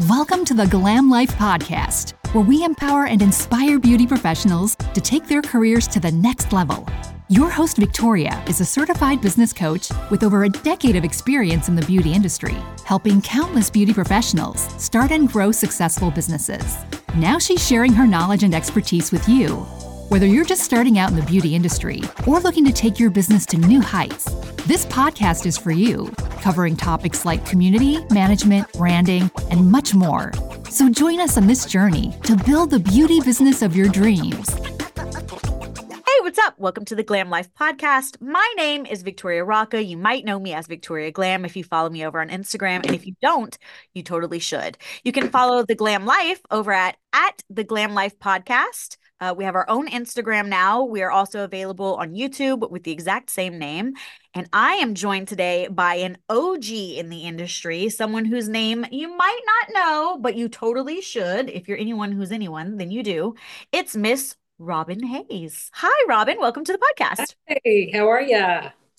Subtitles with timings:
[0.00, 5.26] Welcome to the Glam Life Podcast, where we empower and inspire beauty professionals to take
[5.26, 6.86] their careers to the next level.
[7.30, 11.76] Your host, Victoria, is a certified business coach with over a decade of experience in
[11.76, 16.76] the beauty industry, helping countless beauty professionals start and grow successful businesses.
[17.16, 19.66] Now she's sharing her knowledge and expertise with you.
[20.08, 23.44] Whether you're just starting out in the beauty industry or looking to take your business
[23.46, 24.26] to new heights,
[24.66, 30.30] this podcast is for you, covering topics like community, management, branding, and much more.
[30.70, 34.48] So join us on this journey to build the beauty business of your dreams.
[34.54, 36.56] Hey, what's up?
[36.56, 38.20] Welcome to the Glam Life Podcast.
[38.20, 39.82] My name is Victoria Rocca.
[39.82, 42.86] You might know me as Victoria Glam if you follow me over on Instagram.
[42.86, 43.58] And if you don't,
[43.92, 44.78] you totally should.
[45.02, 48.98] You can follow the Glam Life over at, at the Glam Life Podcast.
[49.20, 50.82] Uh, we have our own Instagram now.
[50.82, 53.94] We are also available on YouTube with the exact same name.
[54.34, 59.16] And I am joined today by an OG in the industry, someone whose name you
[59.16, 61.48] might not know, but you totally should.
[61.48, 63.34] If you're anyone who's anyone, then you do.
[63.72, 65.70] It's Miss Robin Hays.
[65.74, 66.38] Hi, Robin.
[66.38, 67.36] Welcome to the podcast.
[67.46, 68.44] Hey, how are you?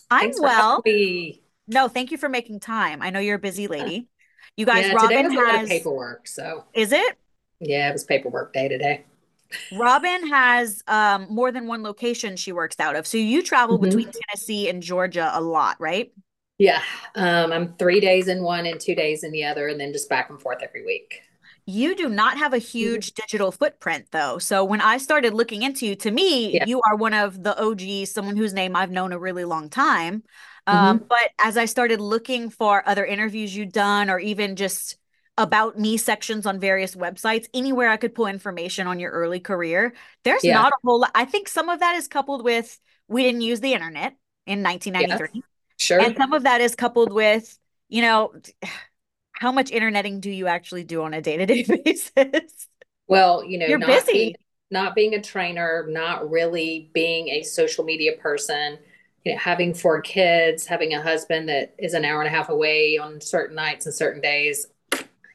[0.10, 0.82] I'm well.
[1.68, 3.04] No, thank you for making time.
[3.04, 4.08] I know you're a busy lady.
[4.56, 6.28] You guys, yeah, Robin has paperwork.
[6.28, 7.18] So is it?
[7.60, 9.04] Yeah, it was paperwork day today.
[9.78, 13.08] Robin has um, more than one location she works out of.
[13.08, 13.86] So you travel mm-hmm.
[13.86, 16.12] between Tennessee and Georgia a lot, right?
[16.58, 16.82] Yeah.
[17.16, 20.10] Um, I'm three days in one and two days in the other, and then just
[20.10, 21.22] back and forth every week.
[21.66, 22.66] You do not have a mm-hmm.
[22.66, 23.22] huge mm-hmm.
[23.22, 24.40] digital footprint, though.
[24.40, 26.66] So when I started looking into you, to me, yeah.
[26.66, 30.24] you are one of the OGs, someone whose name I've known a really long time.
[30.66, 31.08] Um, mm-hmm.
[31.08, 34.98] But as I started looking for other interviews you've done, or even just
[35.38, 39.94] about me sections on various websites, anywhere I could pull information on your early career.
[40.24, 40.56] There's yeah.
[40.56, 41.12] not a whole lot.
[41.14, 45.30] I think some of that is coupled with we didn't use the internet in 1993.
[45.34, 45.42] Yeah,
[45.78, 46.02] sure.
[46.02, 47.58] And some of that is coupled with,
[47.90, 48.34] you know,
[49.34, 52.68] how much interneting do you actually do on a day to day basis?
[53.08, 54.12] Well, you know, you're not busy.
[54.12, 54.36] Being,
[54.72, 58.80] not being a trainer, not really being a social media person,
[59.24, 62.50] you know, having four kids, having a husband that is an hour and a half
[62.50, 64.66] away on certain nights and certain days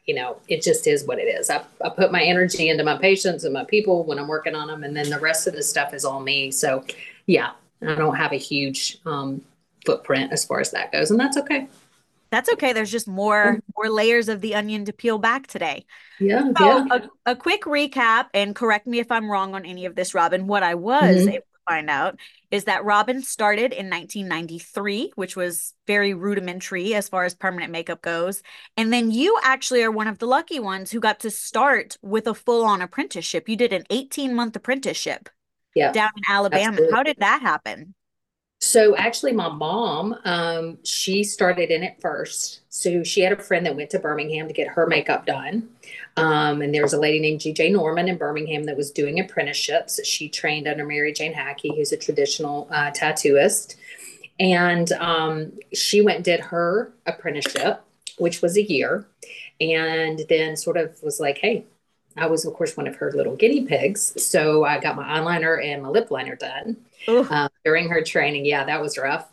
[0.06, 1.48] you know, it just is what it is.
[1.48, 4.68] I, I put my energy into my patients and my people when I'm working on
[4.68, 6.50] them, and then the rest of the stuff is all me.
[6.50, 6.84] So,
[7.26, 9.42] yeah, I don't have a huge um,
[9.86, 11.68] footprint as far as that goes, and that's okay.
[12.30, 12.72] That's okay.
[12.72, 15.84] There's just more more layers of the onion to peel back today.
[16.18, 16.50] Yeah.
[16.56, 16.86] So yeah.
[17.26, 20.46] A, a, quick recap, and correct me if I'm wrong on any of this, Robin.
[20.46, 21.36] What I was mm-hmm
[21.68, 22.18] find out
[22.50, 28.02] is that Robin started in 1993, which was very rudimentary as far as permanent makeup
[28.02, 28.42] goes.
[28.76, 32.26] And then you actually are one of the lucky ones who got to start with
[32.26, 33.48] a full on apprenticeship.
[33.48, 35.28] You did an 18 month apprenticeship
[35.74, 36.72] yeah, down in Alabama.
[36.72, 36.94] Absolutely.
[36.94, 37.94] How did that happen?
[38.60, 42.60] So actually, my mom, um, she started in it first.
[42.68, 45.68] So she had a friend that went to Birmingham to get her makeup done.
[46.16, 50.04] Um, and there was a lady named GJ Norman in Birmingham that was doing apprenticeships.
[50.06, 53.76] She trained under Mary Jane Hackey, who's a traditional uh, tattooist.
[54.38, 57.82] And um, she went and did her apprenticeship,
[58.18, 59.06] which was a year.
[59.60, 61.64] And then sort of was like, hey,
[62.16, 64.22] I was, of course, one of her little guinea pigs.
[64.22, 66.76] So I got my eyeliner and my lip liner done
[67.30, 68.44] uh, during her training.
[68.44, 69.28] Yeah, that was rough.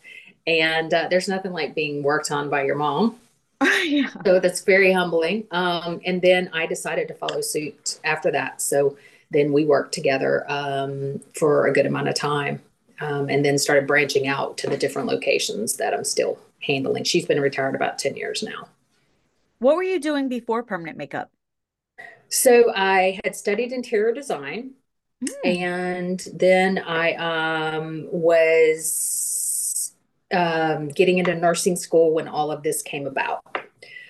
[0.47, 3.19] And uh, there's nothing like being worked on by your mom.
[3.83, 4.09] yeah.
[4.25, 5.45] So that's very humbling.
[5.51, 8.61] Um, and then I decided to follow suit after that.
[8.61, 8.97] So
[9.31, 12.61] then we worked together um, for a good amount of time
[13.01, 17.03] um, and then started branching out to the different locations that I'm still handling.
[17.03, 18.67] She's been retired about 10 years now.
[19.59, 21.29] What were you doing before permanent makeup?
[22.29, 24.71] So I had studied interior design.
[25.23, 25.61] Mm.
[25.61, 29.28] And then I um, was
[30.33, 33.43] um, getting into nursing school when all of this came about.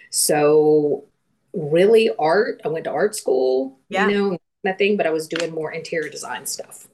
[0.09, 1.06] So,
[1.53, 4.07] really, art, I went to art school, yeah.
[4.07, 6.88] you know, nothing, but I was doing more interior design stuff.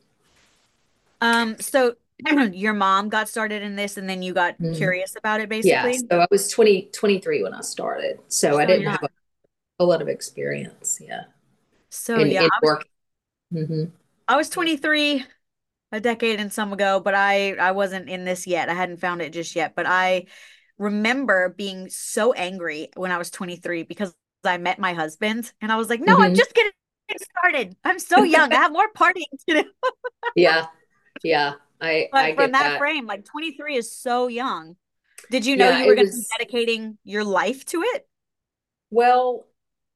[1.22, 1.96] Um, so
[2.52, 4.74] your mom got started in this and then you got mm-hmm.
[4.74, 5.94] curious about it basically?
[5.94, 6.00] Yeah.
[6.12, 8.20] So I was 20, 23 when I started.
[8.28, 8.92] So, so I didn't yeah.
[8.92, 11.00] have a, a, lot of experience.
[11.02, 11.24] Yeah.
[11.90, 12.44] So in, yeah.
[12.44, 12.84] In was,
[13.54, 13.84] mm-hmm.
[14.28, 15.26] I was 23
[15.96, 18.70] a decade and some ago, but I I wasn't in this yet.
[18.70, 20.26] I hadn't found it just yet, but I
[20.78, 24.14] remember being so angry when I was 23 because
[24.44, 26.24] I met my husband and I was like, "No, mm-hmm.
[26.24, 26.72] I'm just getting
[27.18, 27.76] started.
[27.84, 28.52] I'm so young.
[28.52, 29.72] I have more partying to do."
[30.36, 30.68] yeah.
[31.24, 31.54] Yeah.
[31.80, 34.76] I, but I from that, that, frame, like 23 is so young.
[35.32, 38.08] Did you know yeah, you were going to be dedicating your life to it?
[38.92, 39.48] Well,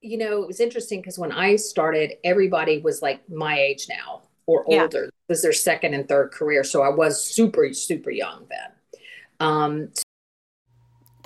[0.01, 4.28] you know, it was interesting because when I started, everybody was like my age now
[4.50, 5.01] or older.
[5.01, 5.06] Yeah.
[5.06, 6.63] It was their second and third career.
[6.63, 9.01] So I was super, super young then.
[9.40, 9.90] Um,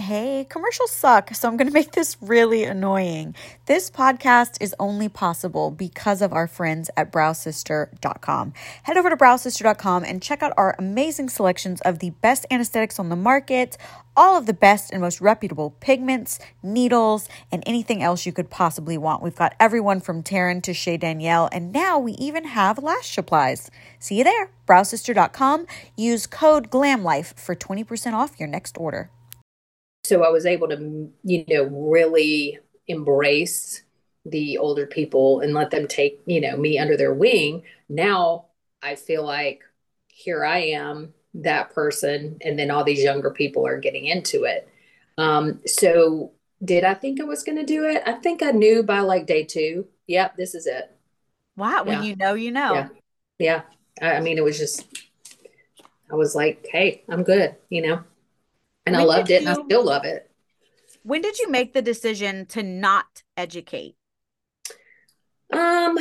[0.04, 3.36] Hey, commercials suck, so I'm going to make this really annoying.
[3.68, 8.54] This podcast is only possible because of our friends at browsister.com.
[8.84, 13.08] Head over to browsister.com and check out our amazing selections of the best anesthetics on
[13.08, 13.78] the market,
[14.18, 18.98] all of the best and most reputable pigments, needles, and anything else you could possibly
[18.98, 19.24] want.
[19.24, 23.72] We've got everyone from Taryn to Chez Danielle, and now we even have lash supplies.
[24.00, 25.66] See you there, browsister.com.
[25.96, 29.10] Use code GLAMLIFE for 20% off your next order.
[30.06, 33.84] So I was able to, you know, really embrace
[34.26, 37.64] the older people and let them take, you know, me under their wing.
[37.90, 38.46] Now
[38.82, 39.64] I feel like
[40.08, 44.68] here I am that person and then all these younger people are getting into it.
[45.18, 46.32] Um so
[46.64, 48.02] did i think i was going to do it?
[48.06, 50.96] I think i knew by like day two yep this is it.
[51.56, 52.74] Wow when you know you know.
[52.74, 52.88] Yeah.
[53.40, 53.62] Yeah.
[54.02, 54.86] I, I mean it was just
[56.12, 58.04] i was like hey i'm good you know
[58.86, 60.30] and when i loved it you, and i still love it
[61.04, 63.96] when did you make the decision to not educate
[65.52, 65.98] um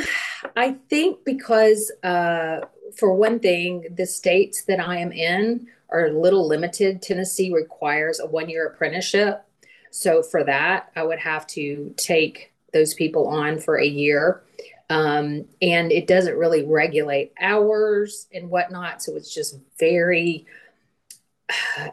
[0.55, 2.61] i think because uh
[2.95, 7.01] for one thing, the states that I am in are a little limited.
[7.01, 9.43] Tennessee requires a one year apprenticeship.
[9.91, 14.43] So for that, I would have to take those people on for a year.
[14.89, 19.01] Um, and it doesn't really regulate hours and whatnot.
[19.01, 20.45] So it's just very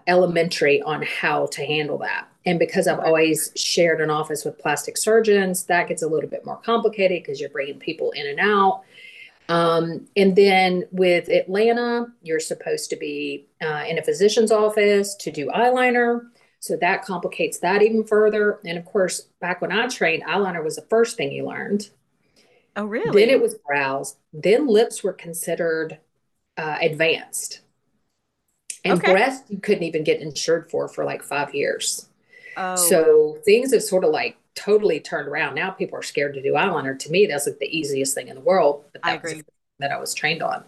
[0.06, 2.28] elementary on how to handle that.
[2.46, 6.46] And because I've always shared an office with plastic surgeons, that gets a little bit
[6.46, 8.82] more complicated because you're bringing people in and out.
[9.48, 15.30] Um, and then with Atlanta, you're supposed to be uh, in a physician's office to
[15.30, 16.28] do eyeliner.
[16.60, 18.60] So that complicates that even further.
[18.64, 21.90] And of course, back when I trained, eyeliner was the first thing you learned.
[22.76, 23.26] Oh, really?
[23.26, 24.16] Then it was brows.
[24.32, 25.98] Then lips were considered
[26.56, 27.60] uh, advanced.
[28.84, 29.12] And okay.
[29.12, 32.08] breast, you couldn't even get insured for for like five years.
[32.56, 32.76] Oh.
[32.76, 35.54] So things have sort of like totally turned around.
[35.54, 36.98] Now people are scared to do eyeliner.
[36.98, 38.84] To me, that's like the easiest thing in the world.
[38.92, 39.42] But that I agree.
[39.78, 40.64] that I was trained on.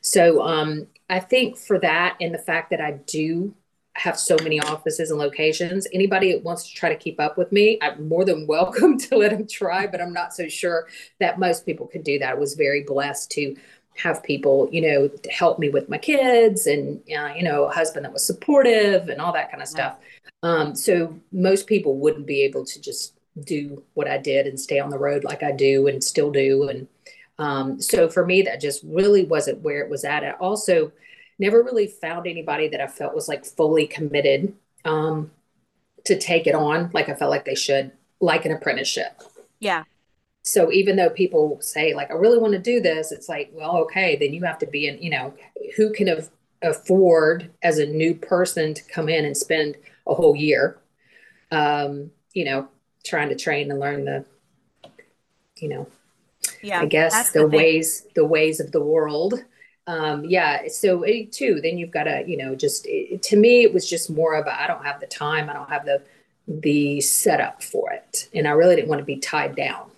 [0.00, 3.54] So um, I think for that and the fact that I do
[3.96, 7.52] have so many offices and locations, anybody that wants to try to keep up with
[7.52, 9.86] me, I'm more than welcome to let them try.
[9.86, 10.88] But I'm not so sure
[11.20, 12.30] that most people could do that.
[12.32, 13.56] I was very blessed to
[13.96, 18.04] have people, you know, help me with my kids and, uh, you know, a husband
[18.04, 19.96] that was supportive and all that kind of stuff.
[20.42, 23.14] Um, so most people wouldn't be able to just
[23.44, 26.68] do what I did and stay on the road like I do and still do.
[26.68, 26.88] And
[27.38, 30.24] um, so for me, that just really wasn't where it was at.
[30.24, 30.92] I also
[31.38, 34.54] never really found anybody that I felt was like fully committed
[34.84, 35.30] um,
[36.04, 39.22] to take it on like I felt like they should, like an apprenticeship.
[39.58, 39.84] Yeah.
[40.44, 43.78] So even though people say like I really want to do this, it's like, well,
[43.78, 45.34] okay, then you have to be in, you know,
[45.76, 46.30] who can have
[46.62, 49.76] afford as a new person to come in and spend
[50.06, 50.78] a whole year
[51.50, 52.68] um, you know,
[53.04, 54.24] trying to train and learn the,
[55.58, 55.88] you know,
[56.62, 59.34] yeah, I guess the, the ways the ways of the world.
[59.86, 63.62] Um, yeah, so it, too, then you've got to, you know, just it, to me,
[63.64, 66.02] it was just more of a I don't have the time, I don't have the
[66.46, 69.90] the setup for it, and I really didn't want to be tied down.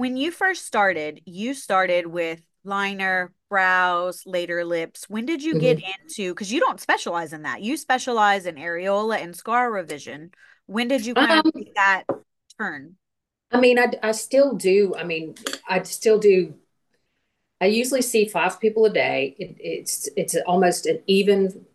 [0.00, 5.04] When you first started, you started with liner, brows, later lips.
[5.10, 5.60] When did you mm-hmm.
[5.60, 7.60] get into because you don't specialize in that.
[7.60, 10.30] You specialize in areola and scar revision.
[10.64, 12.04] When did you kind um, of make that
[12.58, 12.96] turn?
[13.52, 14.94] I mean, I, I still do.
[14.96, 15.34] I mean,
[15.68, 16.54] I still do.
[17.60, 19.36] I usually see five people a day.
[19.38, 21.66] It, it's it's almost an even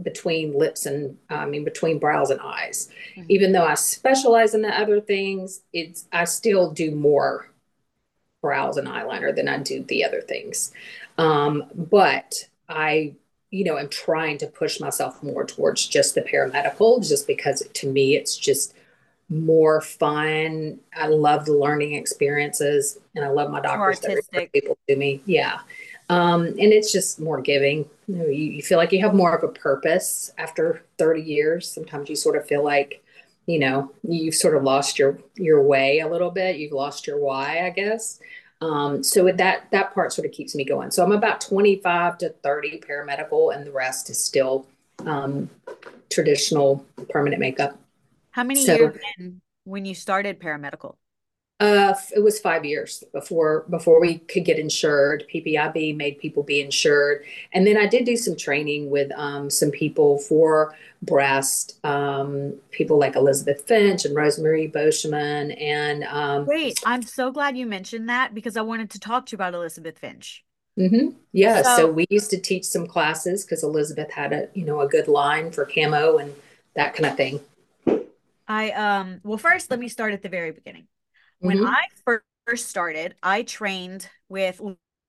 [0.00, 2.90] between lips and I mean between brows and eyes.
[3.16, 3.26] Mm-hmm.
[3.28, 7.48] Even though I specialize in the other things, it's I still do more
[8.42, 10.72] brows and eyeliner than I do the other things.
[11.16, 13.14] Um, but I
[13.52, 17.92] you know, am trying to push myself more towards just the paramedical, just because to
[17.92, 18.74] me it's just
[19.28, 20.80] more fun.
[20.96, 25.20] I love the learning experiences, and I love my doctors that people to me.
[25.26, 25.60] Yeah,
[26.08, 27.88] um, and it's just more giving.
[28.08, 31.70] You, know, you, you feel like you have more of a purpose after 30 years.
[31.70, 33.01] Sometimes you sort of feel like,
[33.46, 36.56] you know, you've sort of lost your your way a little bit.
[36.56, 38.20] You've lost your why, I guess.
[38.60, 40.90] Um, so with that that part sort of keeps me going.
[40.90, 44.66] So I'm about 25 to 30 paramedical, and the rest is still
[45.00, 45.50] um,
[46.10, 47.78] traditional permanent makeup.
[48.30, 48.96] How many so, years
[49.64, 50.94] when you started paramedical?
[51.62, 55.24] Uh, it was five years before before we could get insured.
[55.32, 59.70] PPIB made people be insured, and then I did do some training with um, some
[59.70, 65.56] people for breast, um, people like Elizabeth Finch and Rosemary Boschman.
[65.62, 69.32] And um, wait, I'm so glad you mentioned that because I wanted to talk to
[69.32, 70.44] you about Elizabeth Finch.
[70.76, 71.10] Mm-hmm.
[71.30, 74.80] Yeah, so, so we used to teach some classes because Elizabeth had a you know
[74.80, 76.34] a good line for camo and
[76.74, 77.38] that kind of thing.
[78.48, 80.88] I um well first let me start at the very beginning.
[81.42, 81.66] When Mhm.
[81.66, 81.86] I
[82.46, 84.60] first started, I trained with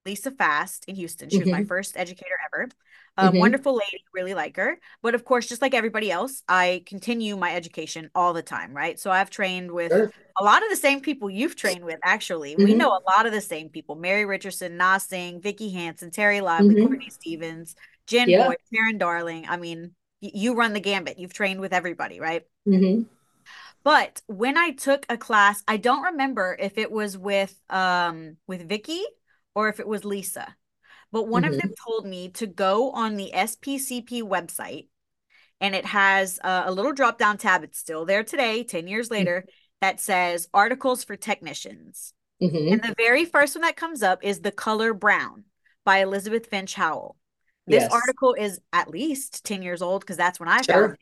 [0.05, 1.29] Lisa Fast in Houston.
[1.29, 1.67] She was my Mhm.
[1.67, 2.69] first educator ever.
[3.17, 3.39] Um, Mhm.
[3.39, 4.79] wonderful lady, really like her.
[5.01, 8.99] But of course, just like everybody else, I continue my education all the time, right?
[8.99, 10.11] So I've trained with Sure.
[10.39, 12.55] a lot of the same people you've trained with, actually.
[12.57, 12.77] We Mhm.
[12.77, 13.95] know a lot of the same people.
[13.95, 16.87] Mary Richardson, Na Singh, Vicky Hansen, Terry Lively, Mhm.
[16.87, 17.75] Courtney Stevens,
[18.07, 18.47] Jen Yeah.
[18.47, 19.45] Boyd, Taryn Darling.
[19.47, 21.19] I mean, y- you run the gambit.
[21.19, 22.43] You've trained with everybody, right?
[23.83, 28.67] But when I took a class, I don't remember if it was with um with
[28.67, 29.01] Vicky
[29.55, 30.55] or if it was Lisa.
[31.11, 34.87] But one of them told me to go on the SPCP website
[35.61, 37.63] and it has a, a little drop down tab.
[37.63, 39.45] It's still there today, 10 years later,
[39.81, 42.13] that says articles for technicians.
[42.41, 42.73] Mhm.
[42.73, 45.45] And the very first one that comes up is The Color Brown
[45.85, 47.17] by Elizabeth Finch Howell.
[47.67, 47.93] This Yes.
[47.93, 50.73] article is at least 10 years old because that's when I Sure.
[50.73, 50.99] found it.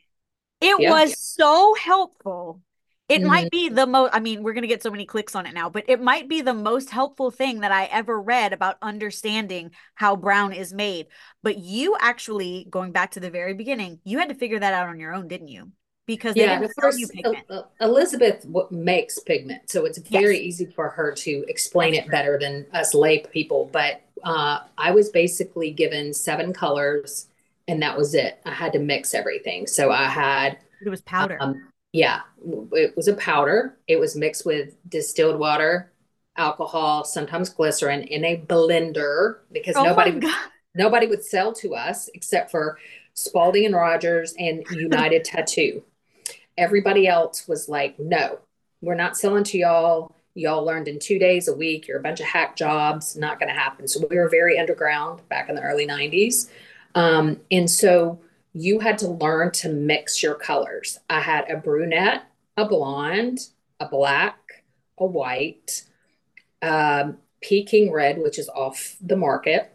[0.60, 0.90] It Yeah.
[0.90, 2.60] was so helpful.
[3.12, 3.26] It Mhm.
[3.28, 5.52] might be the most, I mean, we're going to get so many clicks on it
[5.52, 9.72] now, but it might be the most helpful thing that I ever read about understanding
[9.94, 11.08] how brown is made.
[11.42, 14.88] But you actually, going back to the very beginning, you had to figure that out
[14.88, 15.72] on your own, didn't you?
[16.06, 17.44] Because they Yeah, and didn't of you pigment.
[17.50, 20.46] El- El- Elizabeth makes pigment, so it's very Yes.
[20.46, 23.68] easy for her to explain That's it better than us lay people.
[23.72, 27.26] But uh, I was basically given seven colors,
[27.68, 28.40] and that was it.
[28.46, 29.66] I had to mix everything.
[29.66, 31.36] So I had, It was powder.
[31.40, 32.20] um, yeah,
[32.72, 33.76] it was a powder.
[33.86, 35.92] It was mixed with distilled water,
[36.36, 40.20] alcohol, sometimes glycerin, in a blender because oh nobody
[40.74, 42.78] nobody would sell to us except for
[43.14, 45.82] Spaulding and Rogers and United Tattoo.
[46.56, 48.38] Everybody else was like, no,
[48.80, 50.14] we're not selling to y'all.
[50.34, 51.86] Y'all learned in two days a week.
[51.86, 53.16] You're a bunch of hack jobs.
[53.16, 53.86] Not going to happen.
[53.86, 56.48] So we were very underground back in the early 90s.
[56.94, 58.18] Um, and so
[58.52, 60.98] you had to learn to mix your colors.
[61.08, 62.24] I had a brunette,
[62.56, 63.40] a blonde,
[63.80, 64.64] a black,
[64.98, 65.84] a white,
[66.60, 69.72] um, Peking red, which is off the market,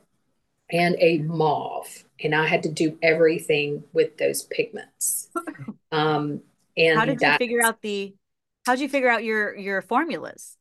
[0.72, 2.06] and a mauve.
[2.24, 5.30] And I had to do everything with those pigments.
[5.90, 6.42] Um,
[6.76, 8.14] and How did you figure out the,
[8.66, 10.58] how did you figure out your your formulas?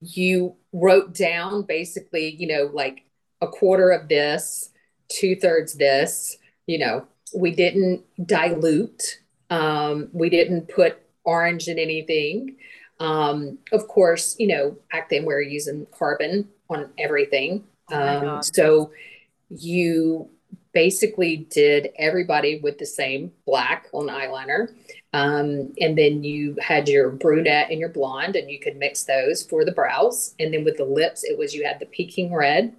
[0.00, 3.04] you wrote down basically, you know, like
[3.40, 4.70] a quarter of this,
[5.08, 9.20] two thirds this, you know, we didn't dilute.
[9.50, 12.56] Um, we didn't put orange in anything.
[12.98, 17.64] Um, of course, you know, back then we were using carbon on everything.
[17.90, 18.44] Oh Um, God.
[18.44, 18.92] so
[19.48, 20.28] you
[20.72, 24.68] basically did everybody with the same black on eyeliner.
[25.12, 29.42] Um, and then you had your brunette and your blonde, and you could mix those
[29.42, 30.34] for the brows.
[30.38, 32.76] And then with the lips, it was you had the Peking red,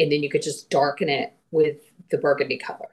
[0.00, 1.76] and then you could just darken it with
[2.10, 2.88] the burgundy color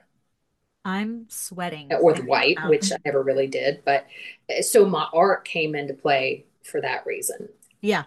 [0.86, 1.92] I'm sweating.
[1.92, 2.92] or the white, about which.
[2.92, 3.82] I never really did.
[3.84, 4.06] But
[4.48, 7.48] uh, so my art came into play for that reason.
[7.80, 8.04] Yeah.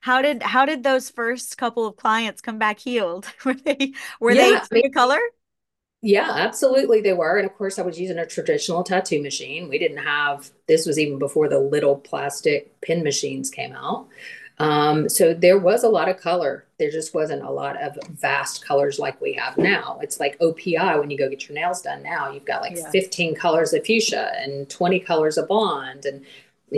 [0.00, 3.26] How did how did those first couple of clients come back healed?
[3.44, 5.20] Were they were they I mean, color?
[6.02, 7.36] Yeah, absolutely they were.
[7.36, 9.68] And of course, I was using a traditional tattoo machine.
[9.68, 14.08] We didn't have, this was even before the little plastic pin machines came out.
[14.60, 16.66] Um, so there was a lot of color.
[16.78, 19.98] There just wasn't a lot of vast colors like we have now.
[20.02, 22.30] It's like OPI when you go get your nails done now.
[22.30, 22.90] You've got like Yeah.
[22.90, 26.04] 15 colors of fuchsia and 20 colors of blonde.
[26.04, 26.26] And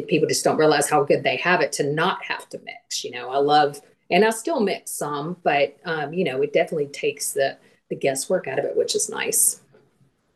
[0.07, 3.03] people just don't realize how good they have it to not have to mix.
[3.03, 3.81] You know, I love,
[4.13, 7.59] and I still mix some, but, um, you know, it definitely takes the,
[7.91, 9.61] the guesswork out of it, which is nice.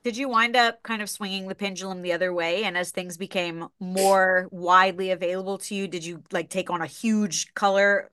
[0.06, 2.62] Did you wind up kind of swinging the pendulum the other way?
[2.62, 6.86] And as things became more widely available to you, did you like take on a
[6.86, 8.12] huge color,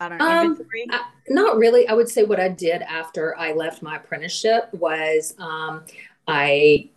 [0.00, 0.58] I don't know, Um?
[0.90, 1.86] I- not really.
[1.86, 5.82] I would say what I did after I left my apprenticeship was um,
[6.26, 6.88] I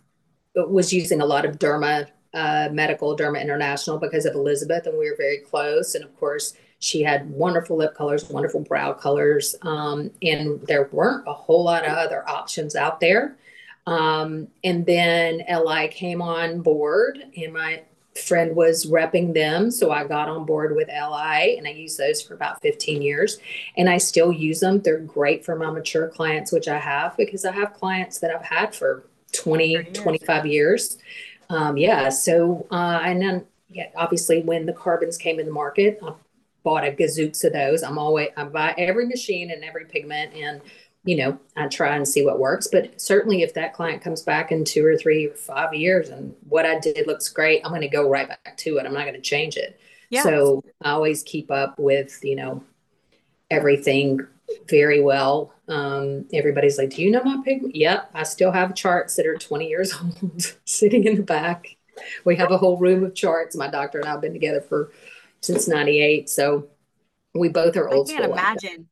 [0.54, 5.10] was using a lot of Derma uh, Medical, Derma International because of Elizabeth, and we
[5.10, 5.94] were very close.
[5.94, 11.28] And of course, she had wonderful lip colors, wonderful brow colors, um, and there weren't
[11.28, 13.36] a whole lot of other options out there.
[13.88, 17.82] Um, and then LI came on board, and my
[18.14, 19.70] friend was repping them.
[19.70, 23.38] So I got on board with LI and I used those for about 15 years.
[23.76, 24.80] And I still use them.
[24.80, 28.44] They're great for my mature clients, which I have because I have clients that I've
[28.44, 29.86] had for 20, years.
[29.96, 30.98] 25 years.
[31.48, 32.08] Um, yeah.
[32.08, 36.12] So, uh, and then, yeah, obviously, when the carbons came in the market, I
[36.64, 37.82] bought a gazooks of those.
[37.82, 40.60] I'm always, I buy every machine and every pigment and
[41.08, 42.68] you know, I try and see what works.
[42.70, 46.34] But certainly, if that client comes back in two or three or five years and
[46.50, 48.84] what I did looks great, I'm going to go right back to it.
[48.84, 49.80] I'm not going to change it.
[50.10, 50.22] Yeah.
[50.22, 52.62] So I always keep up with, you know,
[53.50, 54.20] everything
[54.68, 55.54] very well.
[55.66, 57.74] Um, everybody's like, Do you know my pigment?
[57.74, 58.10] Yep.
[58.12, 61.74] I still have charts that are 20 years old sitting in the back.
[62.26, 63.56] we have a whole room of charts.
[63.56, 64.92] My doctor and I have been together for
[65.40, 66.28] since 98.
[66.28, 66.68] So
[67.34, 68.88] we both are old I can't imagine.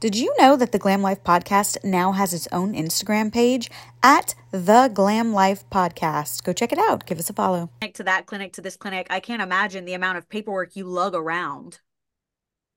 [0.00, 3.70] Did you know that the Glam Life Podcast now has its own Instagram page
[4.02, 6.42] at the Glam Life Podcast?
[6.42, 7.04] Go check it out.
[7.04, 7.68] Give us a follow.
[7.92, 9.06] To that clinic to this clinic.
[9.10, 11.80] I can't imagine the amount of paperwork you lug around.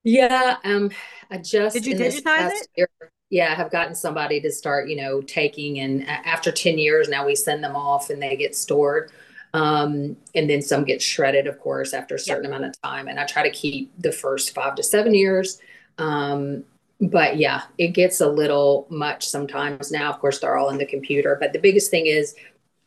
[0.04, 0.92] Yeah, um,
[1.32, 2.68] I just Did you digitize it?
[2.76, 2.90] year,
[3.30, 7.26] yeah, I have gotten somebody to start, you know, taking and after 10 years now
[7.26, 9.12] we send them off and they get stored.
[9.54, 13.08] Um, and then some get shredded, of course, after a certain amount of time.
[13.08, 15.62] And I try to keep the first five to seven years.
[15.98, 16.66] Um,
[17.04, 20.10] but yeah, it gets a little much sometimes now.
[20.12, 21.38] Of course, they're all in the computer.
[21.40, 22.36] But the biggest thing is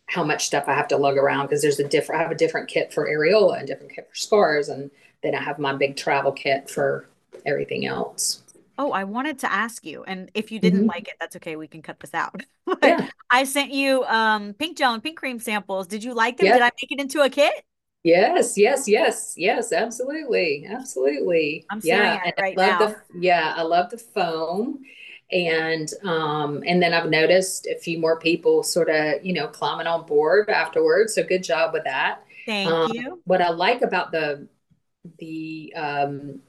[0.06, 2.36] how much stuff I have to lug around because there's a different I have a
[2.36, 4.90] different kit for areola and different kit for scars and
[5.22, 7.08] then I have my big travel kit for
[7.46, 8.42] everything else.
[8.78, 10.88] Oh, I wanted to ask you, and if you didn't Mhm.
[10.88, 11.56] like it, that's okay.
[11.56, 12.42] We can cut this out.
[12.82, 13.08] Yeah.
[13.30, 15.86] I sent you um pink gel and pink cream samples.
[15.86, 16.46] Did you like them?
[16.46, 16.52] Yeah.
[16.52, 17.54] Did I make it into a kit?
[18.06, 20.66] Yes, yes, yes, yes, absolutely.
[20.68, 21.66] Absolutely.
[21.70, 22.14] I'm yeah.
[22.14, 22.78] it and I right love now.
[22.78, 24.84] the yeah, I love the foam.
[25.32, 29.86] And um and then I've noticed a few more people sort of, you know, climbing
[29.88, 31.14] on board afterwards.
[31.14, 32.22] So good job with that.
[32.46, 33.22] Thank Um, you.
[33.24, 34.48] What I like about the
[35.18, 36.40] the um,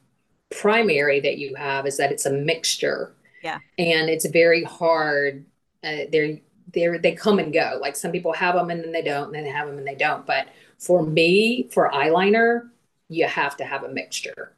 [0.52, 3.16] primary that you have is that it's a mixture.
[3.42, 3.60] Yeah.
[3.78, 5.46] And it's very hard.
[5.84, 6.40] Uh, they're
[6.74, 7.78] they're they come and go.
[7.82, 9.88] Like some people have them and then they don't, and then they have them and
[9.88, 10.26] they don't.
[10.26, 12.70] But for me, for eyeliner,
[13.10, 14.56] you have to have a mixture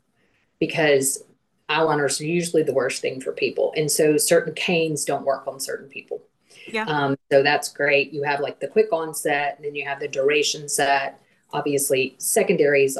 [0.59, 1.23] because
[1.69, 5.59] eyeliners are usually the worst thing for people, and so certain caines don't work on
[5.59, 6.21] certain people.
[6.67, 6.85] Yeah.
[6.85, 8.11] Um, so that's great.
[8.11, 11.21] You have like the quick onset, and then you have the duration set.
[11.51, 12.97] Obviously, secondaries.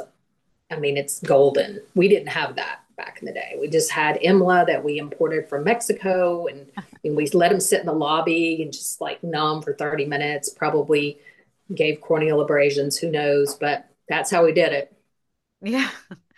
[0.70, 1.80] I mean, it's golden.
[1.94, 3.56] We didn't have that back in the day.
[3.60, 6.66] We just had EMLA that we imported from Mexico, and,
[7.04, 10.48] and we let them sit in the lobby and just like numb for 30 minutes.
[10.48, 11.18] Probably
[11.74, 12.98] gave corneal abrasions.
[12.98, 13.54] Who knows?
[13.54, 14.96] But that's how we did it.
[15.62, 15.90] Yeah.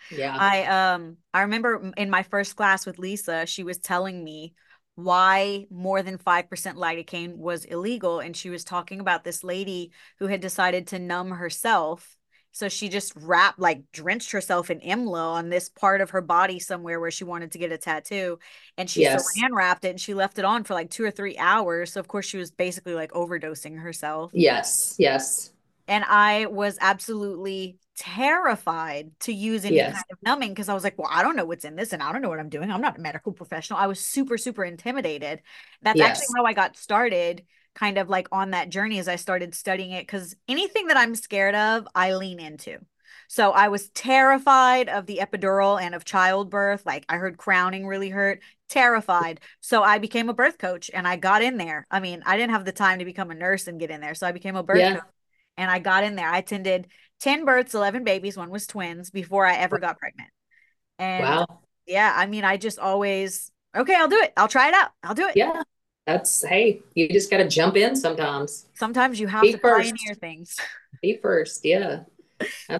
[0.09, 0.35] Yeah.
[0.37, 4.53] I um I remember in my first class with Lisa, she was telling me
[4.95, 10.27] why more than 5% lidocaine was illegal and she was talking about this lady who
[10.27, 12.17] had decided to numb herself.
[12.53, 16.59] So she just wrapped like drenched herself in EMLA on this part of her body
[16.59, 18.39] somewhere where she wanted to get a tattoo
[18.77, 19.03] and she Yes.
[19.03, 21.93] saran wrapped it and she left it on for like 2 or 3 hours.
[21.93, 24.33] So of course she was basically like overdosing herself.
[24.33, 24.95] yes.
[24.97, 25.51] Yes.
[25.87, 29.93] And I was absolutely terrified to use any Yes.
[29.93, 32.01] kind of numbing because I was like, well, I don't know what's in this and
[32.01, 32.71] I don't know what I'm doing.
[32.71, 33.79] I'm not a medical professional.
[33.79, 35.41] I was super, super intimidated.
[35.81, 37.43] That's actually how I got started,
[37.75, 40.01] kind of like on that journey as I started studying it.
[40.03, 42.79] Because anything that I'm scared of, I lean into.
[43.27, 46.85] So I was terrified of the epidural and of childbirth.
[46.85, 49.39] Like I heard crowning really hurt, terrified.
[49.61, 51.85] So I became a birth coach and I got in there.
[51.89, 54.15] I mean, I didn't have the time to become a nurse and get in there.
[54.15, 54.93] So I became a birth Yeah.
[54.93, 55.03] coach
[55.57, 56.29] and I got in there.
[56.29, 56.87] I attended
[57.19, 60.29] 10 births, 11 babies, one was twins before I ever got pregnant.
[60.99, 61.63] And Wow.
[61.85, 64.33] yeah, I mean, I just always, okay, I'll do it.
[64.37, 64.91] I'll try it out.
[65.03, 65.35] I'll do it.
[65.35, 65.63] Yeah.
[66.05, 68.65] That's hey, you just got to jump in sometimes.
[68.75, 69.93] Sometimes you have Be to first.
[69.93, 70.57] pioneer things.
[71.01, 71.65] Be first.
[71.65, 72.03] Yeah.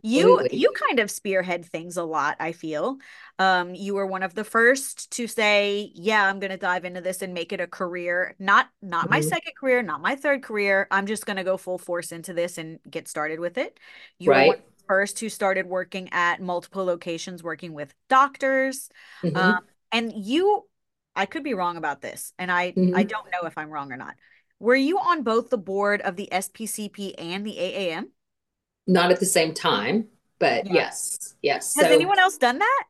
[0.02, 0.50] You Absolutely.
[0.52, 2.98] you kind of spearhead things a lot, I feel.
[3.40, 7.22] Um, you were one of the first to say, yeah, I'm gonna dive into this
[7.22, 8.36] and make it a career.
[8.40, 9.22] Not not my Mhm.
[9.22, 10.88] second career, not my third career.
[10.92, 13.80] I'm just gonna go full force into this and get started with it.
[14.20, 14.58] You were one Right.
[14.58, 18.90] of the first who started working at multiple locations, working with doctors.
[19.24, 19.54] Mhm.
[19.54, 19.60] Um,
[19.94, 20.68] and you,
[21.16, 23.08] I could be wrong about this, and I I Mhm.
[23.08, 24.16] don't know if I'm wrong or not.
[24.60, 28.12] Were you on both the board of the SPCP and the AAM?
[28.88, 30.74] Not at the same time, but Yeah.
[30.74, 31.36] yes.
[31.42, 31.76] Yes.
[31.76, 32.84] Has So anyone else done that?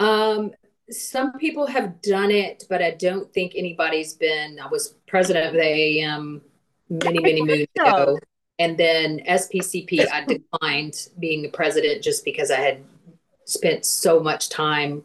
[0.00, 0.52] Um,
[0.90, 4.58] some people have done it, but I don't think anybody's been.
[4.60, 6.40] I was president of the AAM
[6.88, 8.18] many, many moons ago.
[8.58, 12.84] And then SPCP, I declined being the president just because I had
[13.44, 15.04] spent so much time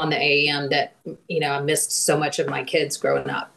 [0.00, 0.94] on the AAM that,
[1.28, 3.54] you know, I missed so much of my kids growing up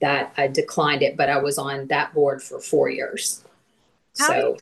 [0.00, 3.44] that I declined it, but I was on that board for four years.
[4.18, 4.56] How So,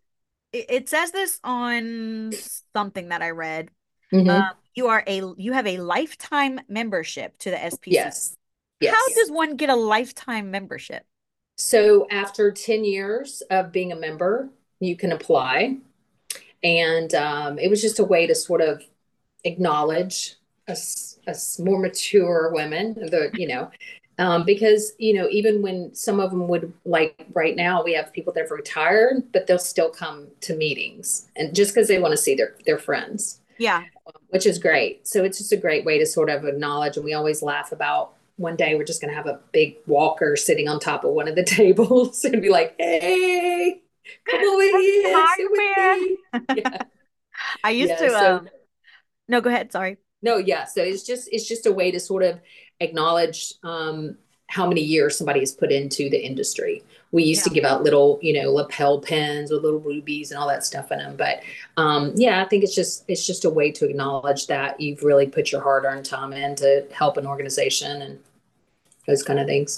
[0.52, 2.33] It, it says this on
[2.74, 3.70] something that I read.
[4.12, 4.29] mhm.
[4.31, 7.94] Um, you are a you have a lifetime membership to the SPCP.
[7.96, 8.37] yes.
[8.81, 8.94] Yes.
[8.94, 11.07] How does one get a lifetime membership?
[11.57, 14.50] So after 10 years of being a member,
[14.81, 15.79] you can apply.
[16.62, 18.83] And um, it was just a way to sort of
[19.44, 20.37] acknowledge
[20.68, 23.70] us, us more mature women, the, you know,
[24.18, 28.12] um, because, you know, even when some of them would, like right now, we have
[28.12, 32.12] people that have retired, but they'll still come to meetings and just because they want
[32.12, 33.85] to see their, their friends Yeah.
[34.29, 35.07] which is great.
[35.07, 36.96] So it's just a great way to sort of acknowledge.
[36.96, 40.37] And we always laugh about one day we're just going to have a big walker
[40.37, 43.81] sitting on top of one of the tables and be like, hey,
[44.31, 45.02] Come over here.
[45.16, 46.00] Hi, sit with man.
[46.00, 46.16] me.
[46.55, 46.79] Yeah.
[47.64, 48.11] I used Yeah, to.
[48.11, 48.48] so- um,
[49.29, 49.72] no, go ahead.
[49.72, 49.98] Sorry.
[50.26, 50.64] No, yeah.
[50.64, 52.40] So it's just it's just a way to sort of
[52.80, 56.82] acknowledge um, how many years somebody has put into the industry.
[57.12, 60.48] We used to give out little, you know, lapel pins with little rubies and all
[60.48, 61.16] that stuff in them.
[61.16, 61.42] But
[61.76, 65.28] um, yeah, I think it's just it's just a way to acknowledge that you've really
[65.28, 68.18] put your hard-earned time in to help an organization and
[69.06, 69.76] those kind of things.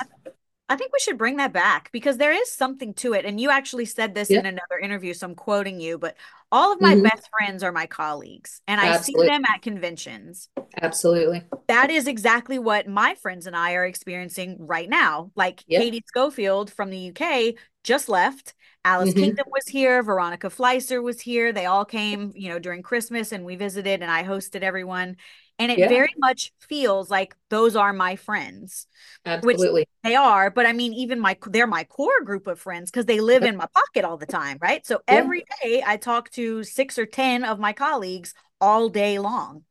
[0.69, 3.25] I think we should bring that back because there is something to it.
[3.25, 6.17] And you actually said this in another interview, so I'm quoting you, but
[6.53, 7.03] all of my Mhm.
[7.05, 9.27] best friends are my colleagues, and I Absolutely.
[9.27, 10.49] see them at conventions.
[10.81, 11.43] Absolutely.
[11.69, 15.31] That is exactly what my friends and I are experiencing right now.
[15.35, 15.65] Like.
[15.69, 17.55] Katie Schofield from the UK
[17.85, 18.55] just left.
[18.85, 19.19] Alice Mhm.
[19.21, 20.03] Kingdom was here.
[20.03, 21.53] Veronica Fleiser was here.
[21.53, 25.17] They all came, you know, during Christmas and we visited and I hosted everyone.
[25.59, 25.89] And it Yeah.
[25.89, 28.87] very much feels like those are my friends.
[29.25, 29.87] Absolutely.
[30.05, 33.21] They are, but I mean, even my they're my core group of friends because they
[33.21, 34.87] live in my pocket all the time, right?
[34.87, 35.21] So Yeah.
[35.25, 39.65] every day I talk to six or ten of my colleagues all day long,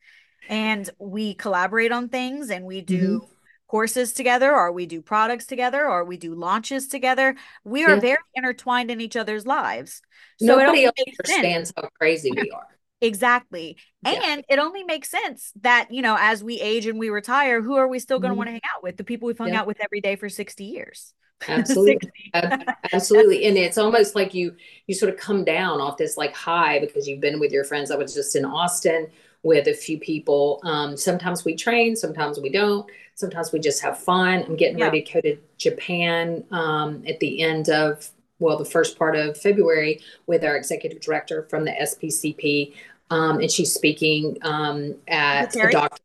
[0.47, 3.26] and we collaborate on things and we do Mm-hmm.
[3.67, 7.36] courses together, or we do products together, or we do launches together.
[7.65, 8.02] We are Yeah.
[8.02, 10.02] very intertwined in each other's lives.
[10.38, 10.95] So Nobody else
[11.26, 11.39] sense.
[11.41, 12.76] understands how crazy we are.
[13.01, 13.77] Exactly.
[14.01, 14.21] Yeah.
[14.23, 17.75] And it only makes sense that, you know, as we age and we retire, who
[17.75, 18.38] are we still going to Mhm.
[18.38, 18.97] want to hang out with?
[18.97, 19.62] The people we've hung Yeah.
[19.62, 21.13] out with every day for 60 years.
[21.47, 22.12] Absolutely.
[22.33, 22.33] 60.
[22.93, 23.45] Absolutely.
[23.45, 24.55] And it's almost like you
[24.88, 27.91] you sort of come down off this like high because you've been with your friends.
[27.91, 29.07] I was just in Austin
[29.43, 30.60] with a few people.
[30.63, 32.89] Um, sometimes we train, sometimes we don't.
[33.15, 34.43] Sometimes we just have fun.
[34.43, 34.86] I'm getting Yeah.
[34.86, 39.38] ready to go to Japan um, at the end of well, the first part of
[39.38, 42.73] February with our executive director from the SPCP.
[43.10, 46.02] Um, and she's speaking um, at a doctor.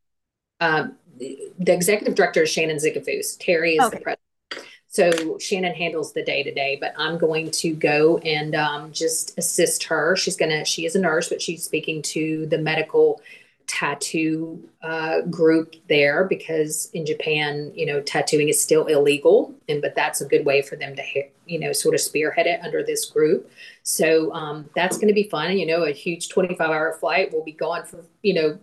[0.60, 3.36] Um, the executive director is Shannon Zickafoos.
[3.38, 3.98] Terry is Okay.
[3.98, 4.18] the president.
[4.88, 9.36] So Shannon handles the day to day, but I'm going to go and um, just
[9.38, 10.16] assist her.
[10.16, 10.64] She's gonna.
[10.64, 13.22] She is a nurse, but she's speaking to the medical
[13.72, 19.94] tattoo uh, group there because in Japan, you know, tattooing is still illegal, and but
[19.94, 21.02] that's a good way for them to,
[21.46, 23.50] you know, sort of spearhead it under this group.
[23.82, 25.56] So um, that's going to be fun.
[25.56, 27.32] You know, a huge 25 hour flight.
[27.32, 28.58] We'll be gone for you know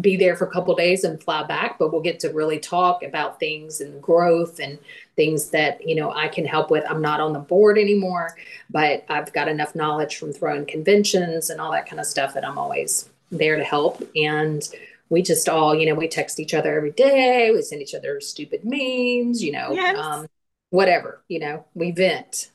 [0.00, 3.02] be there for a couple days and fly back but we'll get to really talk
[3.02, 4.78] about things and growth and
[5.14, 8.34] things that you know i can help with i'm not on the board anymore
[8.70, 12.46] but i've got enough knowledge from throwing conventions and all that kind of stuff that
[12.46, 14.68] i'm always there to help and
[15.08, 18.20] we just all you know we text each other every day we send each other
[18.20, 19.96] stupid memes you know Yes.
[19.96, 20.26] um,
[20.70, 22.50] whatever you know we vent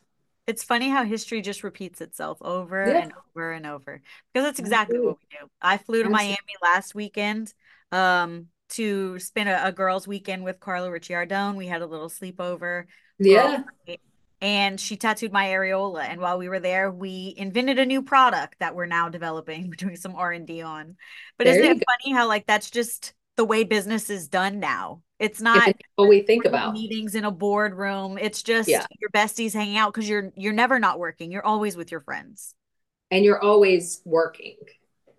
[0.45, 3.01] It's funny how history just repeats itself over Yeah.
[3.01, 4.01] and over and over
[4.33, 5.47] because that's exactly what we do.
[5.61, 6.09] I flew to.
[6.09, 7.53] Miami last weekend
[7.91, 11.55] um, to spend a, a girls' weekend with Carla Ricciardone.
[11.55, 12.85] We had a little sleepover.
[13.19, 13.63] yeah
[14.41, 18.55] and she tattooed my areola and while we were there we invented a new product
[18.59, 20.95] that we're now developing we're doing some r&d on.
[21.37, 25.01] But There isn't it funny how like that's just the way business is done now?
[25.19, 26.73] It's not it's what we think about.
[26.73, 28.17] meetings in a boardroom.
[28.19, 28.85] It's just Yeah.
[28.99, 31.31] your besties hanging out because you're you're never not working.
[31.31, 32.53] You're always with your friends.
[33.09, 34.57] And you're always working.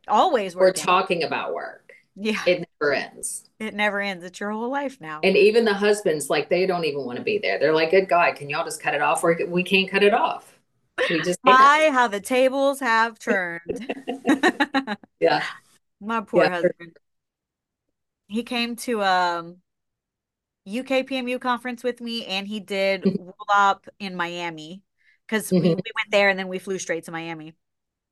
[0.07, 0.81] Always working.
[0.81, 1.88] we're talking about work
[2.19, 5.75] yeah it, never ends It never ends it's your whole life now And even the
[5.75, 7.59] husbands, like they don't even want to be there.
[7.59, 10.15] They're like, "Good God, can y'all just cut it off?" Or we can't cut it
[10.15, 10.59] off.
[11.09, 13.81] We just my how the tables have turned
[15.21, 15.45] yeah,
[16.01, 16.51] My poor Yeah.
[16.51, 16.97] husband.
[18.29, 19.63] He came to um
[20.67, 23.19] UK PMU conference with me and he did Mhm.
[23.19, 24.83] WULOP in Miami
[25.27, 25.83] because we, we Mhm.
[25.97, 27.55] went there and then we flew straight to Miami.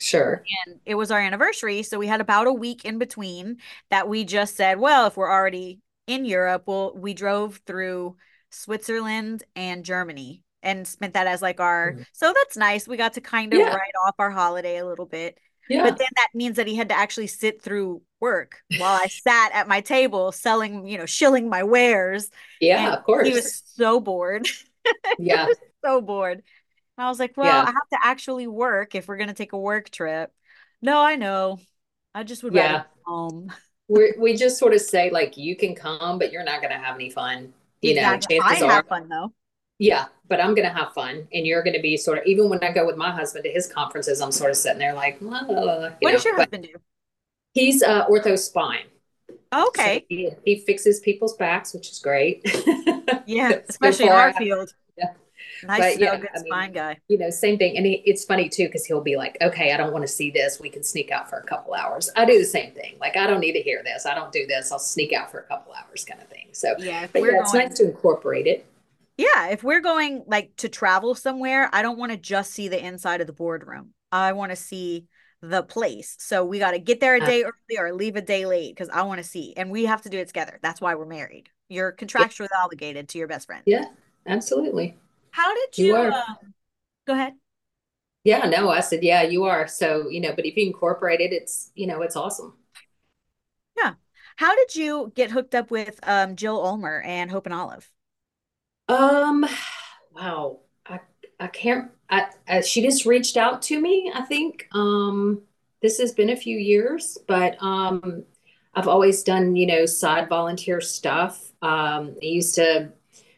[0.00, 0.42] Sure.
[0.66, 1.82] And it was our anniversary.
[1.82, 3.58] So we had about a week in between
[3.90, 8.16] that we just said, well, if we're already in Europe, well, we drove through
[8.50, 12.06] Switzerland and Germany and spent that as like our, Mhm.
[12.12, 12.88] so that's nice.
[12.88, 13.70] We got to kind of Yeah.
[13.70, 15.38] write off our holiday a little bit.
[15.68, 19.06] Yeah, But then that means that he had to actually sit through work while I
[19.08, 22.30] sat at my table selling, you know, shilling my wares.
[22.60, 23.26] yeah, and of course.
[23.28, 24.46] He was so bored,
[25.18, 25.48] yeah,
[25.84, 26.42] so bored.
[26.98, 27.62] And I was like, well, Yeah.
[27.62, 30.32] I have to actually work if we're going to take a work trip.
[30.82, 31.58] No, I know.
[32.14, 32.62] I just would Yeah.
[32.72, 33.52] rather be home.
[33.88, 36.78] we we just sort of say like, you can come, but you're not going to
[36.78, 37.52] have any fun.
[37.82, 38.38] You Exactly.
[38.38, 39.32] know, I chances are, have fun though.
[39.78, 42.24] yeah, but I'm going to have fun, and you're going to be sort of.
[42.26, 44.94] Even when I go with my husband to his conferences, I'm sort of sitting there
[44.94, 46.80] like, "La, la, la," you What know, does your husband do?
[47.54, 48.86] He's uh, ortho spine.
[49.52, 50.00] Okay.
[50.00, 52.42] So he, he fixes people's backs, which is great.
[53.26, 54.72] yeah, especially in our I- field.
[55.64, 56.98] Nice But yeah, good I mean, spine guy.
[57.08, 57.76] you know, same thing.
[57.76, 60.30] And he, it's funny too, because he'll be like, okay, I don't want to see
[60.30, 60.60] this.
[60.60, 62.10] We can sneak out for a couple hours.
[62.16, 62.96] I do the same thing.
[63.00, 64.06] Like, I don't need to hear this.
[64.06, 64.72] I don't do this.
[64.72, 66.48] I'll sneak out for a couple hours kind of thing.
[66.52, 68.66] So, Yeah, but we're yeah, it's going nice to incorporate it.
[69.16, 72.84] Yeah, if we're going like to travel somewhere, I don't want to just see the
[72.84, 73.94] inside of the boardroom.
[74.12, 75.06] I want to see
[75.42, 76.16] the place.
[76.18, 77.26] So we got to get there a uh-huh.
[77.26, 79.54] day early or leave a day late because I want to see.
[79.56, 80.58] And we have to do it together.
[80.62, 81.48] That's why we're married.
[81.68, 82.64] You're contractually yeah.
[82.64, 83.62] obligated to your best friend.
[83.66, 83.86] Yeah,
[84.26, 84.96] absolutely.
[85.36, 86.54] How did you, you um,
[87.06, 87.34] go ahead?
[88.24, 89.68] Yeah, no, I said, yeah, you are.
[89.68, 92.54] So, you know, but if you incorporate it, it's, you know, it's awesome.
[93.76, 93.94] Yeah.
[94.36, 97.90] How did you get hooked up with um, Jill Ulmer and Hope and Olive?
[98.88, 99.46] Um,
[100.14, 100.60] wow.
[100.86, 101.00] I
[101.38, 101.90] I can't.
[102.08, 104.10] I, I she just reached out to me.
[104.14, 104.68] I think.
[104.72, 105.42] Um,
[105.82, 108.24] this has been a few years, but um,
[108.74, 111.52] I've always done you know side volunteer stuff.
[111.62, 112.92] Um, I used to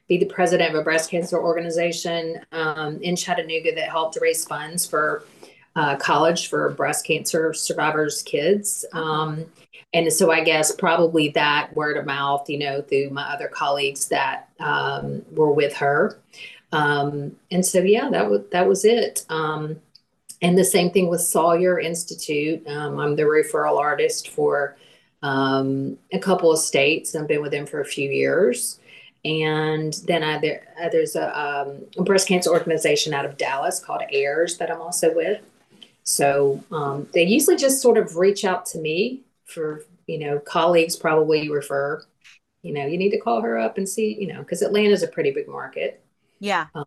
[0.09, 4.87] be the president of a breast cancer organization um, in Chattanooga that helped raise funds
[4.87, 5.25] for
[5.77, 8.85] uh, college for breast cancer survivors' kids.
[8.93, 9.45] Um,
[9.95, 14.09] and so I guess probably that word of mouth, you know, through my other colleagues
[14.09, 16.19] that um, were with her.
[16.73, 19.25] Um, and so, yeah, that was, that was it.
[19.29, 19.77] Um,
[20.43, 22.67] and the same thing with Sawyer Institute.
[22.67, 24.77] Um, I'm the referral artist for
[25.23, 27.15] um, a couple of states.
[27.15, 28.79] I've been with them for a few years.
[29.29, 33.79] And then I, there, uh, there's a, um, a, breast cancer organization out of Dallas
[33.79, 35.43] called AIRS that I'm also with.
[36.03, 40.97] So um, they usually just sort of reach out to me for, you know, colleagues
[40.97, 42.03] probably refer,
[42.63, 45.09] you know, you need to call her up and see, you know, because Atlanta's a
[45.09, 46.03] pretty big market.
[46.41, 46.69] Yeah.
[46.75, 46.87] Um,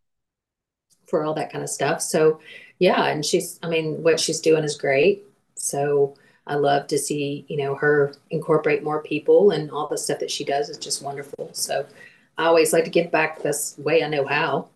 [1.08, 2.02] for all that kind of stuff.
[2.02, 2.40] So,
[2.80, 3.06] yeah.
[3.06, 5.26] And she's, I mean, what she's doing is great.
[5.54, 6.16] So
[6.48, 10.32] I love to see, you know, her incorporate more people and all the stuff that
[10.32, 11.52] she does is just wonderful.
[11.54, 11.86] So
[12.38, 14.70] I always like to give back this way I know how.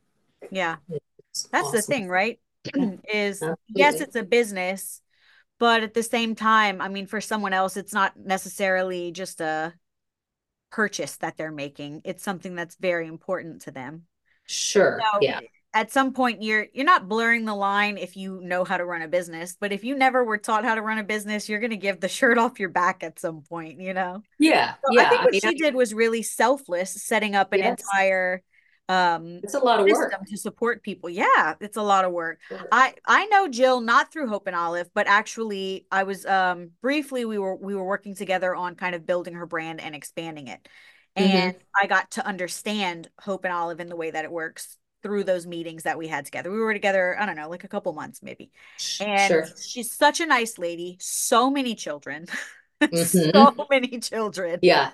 [0.52, 0.78] Yeah.
[0.90, 1.78] It's That's awesome.
[1.78, 2.40] the thing, right?
[2.76, 3.56] is Absolutely.
[3.70, 5.02] yes, it's a business,
[5.60, 9.74] but at the same time, I mean, for someone else, it's not necessarily just a
[10.72, 12.02] purchase that they're making.
[12.04, 14.04] It's something that's very important to them.
[14.46, 15.00] Sure.
[15.14, 15.40] So yeah.
[15.76, 19.02] At some point you're you're not blurring the line if you know how to run
[19.02, 21.76] a business, but if you never were taught how to run a business, you're gonna
[21.76, 24.24] give the shirt off your back at some point, you know?
[24.40, 24.76] Yeah.
[24.76, 25.02] So yeah.
[25.02, 27.80] I think what I mean, she I, did was really selfless, setting up an yes.
[27.82, 28.42] entire
[28.88, 32.40] um it's a lot of work to support people yeah it's a lot of work
[32.72, 37.26] i i know jill not through hope and olive but actually i was um briefly
[37.26, 40.68] we were we were working together on kind of building her brand and expanding it
[41.18, 41.28] mm-hmm.
[41.28, 41.84] and mm-hmm.
[41.84, 45.46] i got to understand hope and olive in the way that it works through those
[45.46, 48.24] meetings that we had together we were together i don't know like a couple months
[48.24, 48.50] maybe
[49.00, 49.46] and sure.
[49.56, 52.26] she's such a nice lady so many children
[52.82, 53.06] mm-hmm.
[53.06, 54.90] so many children yeah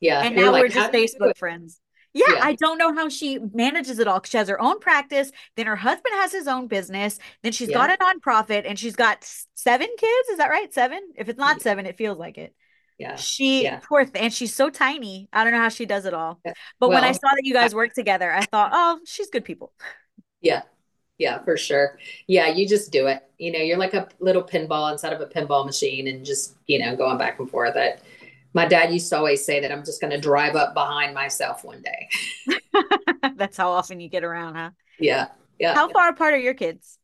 [0.00, 1.78] yeah and You're now like, we're just facebook friends
[2.12, 4.20] yeah, yeah, I don't know how she manages it all.
[4.22, 7.74] She has her own practice, then her husband has his own business, then she's yeah.
[7.74, 10.28] got a nonprofit, and she's got seven kids.
[10.28, 10.72] Is that right?
[10.74, 11.00] Seven?
[11.16, 12.54] If it's not seven, it feels like it.
[13.02, 13.16] Yeah.
[13.16, 13.80] She yeah.
[13.82, 15.28] poor th- and she's so tiny.
[15.32, 16.38] I don't know how she does it all.
[16.44, 19.44] But well, when I saw that you guys work together, I thought, oh, she's good
[19.44, 19.72] people.
[20.40, 20.62] Yeah.
[21.18, 21.98] Yeah, for sure.
[22.28, 23.22] Yeah, you just do it.
[23.38, 26.78] You know, you're like a little pinball inside of a pinball machine and just, you
[26.78, 27.74] know, going back and forth.
[27.74, 28.02] That
[28.54, 31.64] my dad used to always say that I'm just going to drive up behind myself
[31.64, 32.08] one day.
[33.36, 34.70] That's how often you get around, huh?
[35.00, 35.28] Yeah.
[35.58, 35.74] Yeah.
[35.74, 36.98] How far apart are your kids?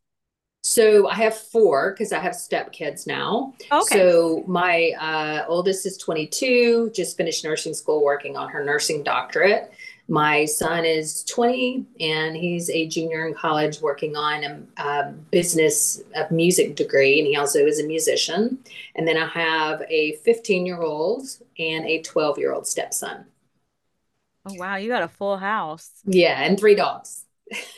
[0.68, 3.54] So I have four because I have step kids now.
[3.72, 3.96] Okay.
[3.96, 9.72] So my uh, oldest is 22, just finished nursing school, working on her nursing doctorate.
[10.08, 16.02] My son is 20 and he's a junior in college working on a, a, business,
[16.14, 18.58] a music degree, and he also is a musician.
[18.94, 21.26] And then I have a 15 year old
[21.58, 23.24] and a 12 year old stepson.
[24.44, 24.76] Oh, wow.
[24.76, 25.92] You got a full house.
[26.04, 26.42] Yeah.
[26.42, 27.24] And three dogs.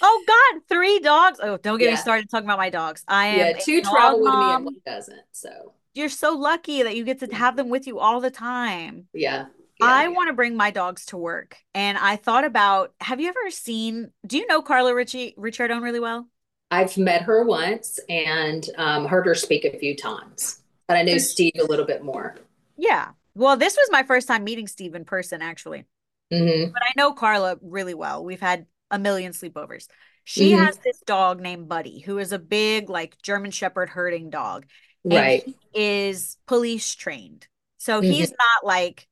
[0.03, 0.63] Oh, God.
[0.69, 1.39] Three dogs.
[1.43, 1.91] Oh, don't get yeah.
[1.93, 3.05] me started talking about my dogs.
[3.09, 3.39] I am.
[3.39, 3.59] Yeah.
[3.59, 5.21] Two travel with me and one doesn't.
[5.33, 9.07] So you're so lucky that you get to have them with you all the time.
[9.13, 9.47] Yeah.
[9.81, 10.09] Yeah, I yeah.
[10.09, 11.57] want to bring my dogs to work.
[11.75, 16.01] And I thought about have you ever seen, do you know Carla Ritchie, Ricciardone really
[16.01, 16.29] well?
[16.71, 21.19] I've met her once and um, heard her speak a few times, but I know
[21.19, 22.37] Steve a little bit more.
[22.77, 23.09] Yeah.
[23.35, 25.85] Well, this was my first time meeting Steve in person, actually.
[26.33, 26.73] Mm-hmm.
[26.73, 28.25] But I know Carla really well.
[28.25, 29.89] We've had a million sleepovers.
[30.25, 30.65] She mm-hmm.
[30.65, 34.67] has this dog named Buddy, who is a big, like German Shepherd herding dog.
[35.05, 35.55] right.
[35.75, 37.47] is police trained.
[37.79, 38.11] So mm-hmm.
[38.11, 39.09] he's not like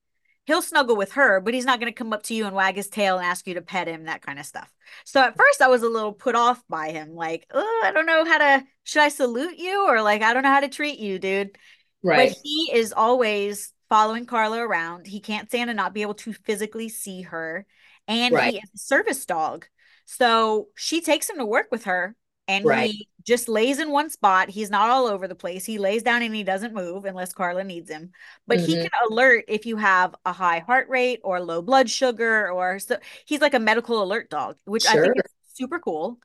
[0.49, 2.75] he'll snuggle with her, but he's not going to come up to you and wag
[2.75, 4.73] his tail and ask you to pet him, that kind of stuff.
[5.05, 8.07] So at first I was a little put off by him, like, oh, I don't
[8.07, 9.87] know how to, should I salute you?
[9.87, 11.59] Or like, I don't know how to treat you, dude.
[12.03, 12.31] Right.
[12.31, 15.07] But he is always following Carla around.
[15.07, 17.67] He can't stand to not be able to physically see her.
[18.09, 18.55] And right.
[18.55, 19.67] he is a service dog.
[20.07, 22.17] So she takes him to work with her
[22.49, 22.91] and right.
[22.91, 24.49] he just lays in one spot.
[24.49, 25.67] He's not all over the place.
[25.67, 28.13] He lays down and he doesn't move unless Carla needs him.
[28.47, 28.83] But he Mhm.
[28.83, 32.99] can alert if you have a high heart rate or low blood sugar or so
[33.27, 36.19] he's like a medical alert dog, which I think is super cool.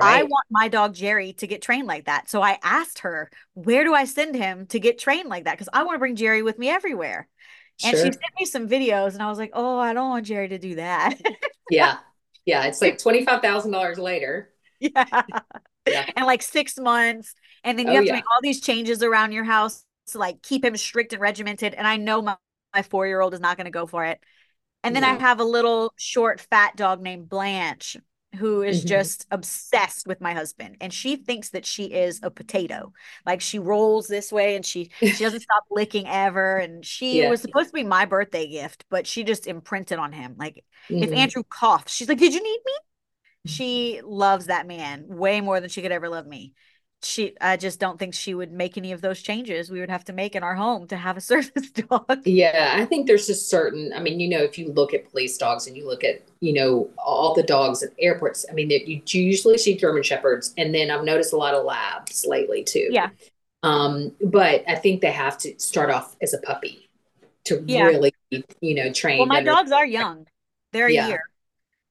[0.00, 2.28] I want my dog Jerry to get trained like that.
[2.28, 5.52] So I asked her, where do I send him to get trained like that?
[5.52, 7.28] Because I want to bring Jerry with me everywhere.
[7.82, 10.48] And she sent me some videos, and I was like, oh, I don't want Jerry
[10.48, 11.20] to do that.
[11.68, 11.98] Yeah.
[12.44, 12.64] Yeah.
[12.66, 14.50] It's like $25,000 later.
[14.80, 15.22] yeah.
[15.86, 16.06] Yeah.
[16.16, 17.34] And like six months.
[17.64, 18.14] And then you Oh, have to yeah.
[18.14, 21.74] make all these changes around your house to like keep him strict and regimented.
[21.74, 22.36] And I know my,
[22.74, 24.20] my four year old is not going to go for it.
[24.84, 27.96] And then I have a little short, fat dog named Blanche
[28.36, 28.86] who is Mhm.
[28.86, 30.76] just obsessed with my husband.
[30.80, 32.92] And she thinks that she is a potato.
[33.24, 36.58] Like she rolls this way and she she doesn't stop licking ever.
[36.58, 37.24] And she Yeah.
[37.24, 40.36] was supposed to be my birthday gift, but she just imprinted on him.
[40.38, 40.64] Like
[41.00, 41.14] if Mhm.
[41.14, 42.72] Andrew coughs, she's like, Did you need me?
[43.44, 46.54] She loves that man way more than she could ever love me.
[47.02, 50.04] She, I just don't think she would make any of those changes we would have
[50.06, 52.22] to make in our home to have a service dog.
[52.24, 55.36] Yeah, I think there's just certain, I mean, you know, if you look at police
[55.38, 58.88] dogs and you look at, you know, all the dogs at airports, I mean, that
[58.88, 62.88] you usually see German Shepherds, and then I've noticed a lot of labs lately too.
[62.90, 63.10] Yeah.
[63.62, 66.88] Um, but I think they have to start off as a puppy
[67.44, 67.84] to Yeah.
[67.84, 69.18] really, you know, train.
[69.18, 70.26] Well, my under- dogs are young.
[70.72, 71.08] They're a Yeah.
[71.08, 71.22] year,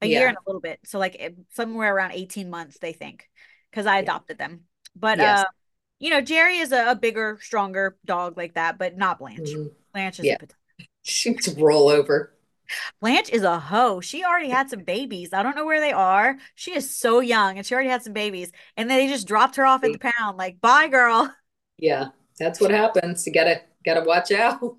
[0.02, 0.80] a year and a little bit.
[0.84, 3.28] So like eh, somewhere around 18 months, they think,
[3.70, 4.02] because I Yeah.
[4.02, 4.64] adopted them.
[4.96, 5.40] But Yes.
[5.40, 5.46] uh,
[6.00, 9.40] you know, Jerry is a, a bigger, stronger dog like that, but not Blanche.
[9.42, 9.70] Mhm.
[9.92, 10.34] Blanche is Yeah.
[10.34, 10.54] a potato.
[11.02, 12.32] She could roll over.
[13.00, 14.00] Blanche is a hoe.
[14.00, 15.32] She already had some babies.
[15.32, 16.38] I don't know where they are.
[16.54, 18.52] She is so young and she already had some babies.
[18.76, 21.34] And they just dropped her off at the pound, like, bye, girl.
[21.78, 23.26] Yeah, that's what happens.
[23.26, 24.76] You gotta gotta watch out.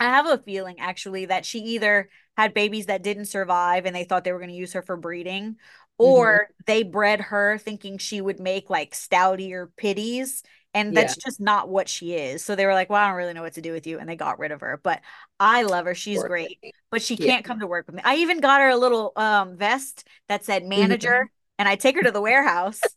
[0.00, 4.04] I have a feeling actually that she either had babies that didn't survive and they
[4.04, 5.56] thought they were going to use her for breeding,
[5.98, 10.42] or they bred her thinking she would make like stoutier pitties.
[10.72, 12.44] And that's just not what she is.
[12.44, 13.98] So they were like, well, I don't really know what to do with you.
[13.98, 14.80] And they got rid of her.
[14.82, 15.00] But
[15.38, 15.94] I love her.
[15.94, 16.58] She's great.
[16.90, 17.26] But she Yeah.
[17.26, 18.02] can't come to work with me.
[18.04, 21.28] I even got her a little um vest that said manager,
[21.58, 22.96] and I take her to the warehouse.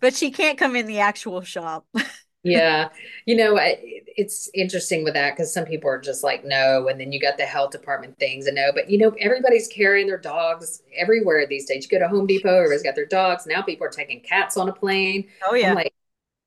[0.00, 1.86] but she can't come in the actual shop.
[2.44, 2.90] Yeah,
[3.24, 3.78] you know, I,
[4.16, 7.38] it's interesting with that because some people are just like, no, and then you got
[7.38, 11.64] the health department things and no, but you know, everybody's carrying their dogs everywhere these
[11.66, 11.84] days.
[11.84, 13.46] You go to Home Depot, everybody's got their dogs.
[13.46, 15.28] Now people are taking cats on a plane.
[15.48, 15.70] Oh yeah.
[15.70, 15.94] I'm like,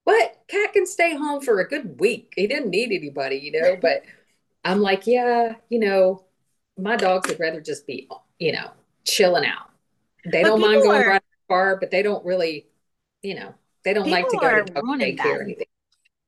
[0.03, 0.39] what?
[0.47, 2.33] Cat can stay home for a good week.
[2.35, 4.03] He didn't need anybody, you know, but
[4.63, 6.25] I'm like, yeah, you know,
[6.77, 8.07] my dogs would rather just be,
[8.37, 8.69] you know,
[9.03, 9.71] chilling out.
[10.31, 12.67] They But don't mind going are- running far, but they don't really,
[13.23, 15.67] you know, they don't like to go to dog daycare or anything.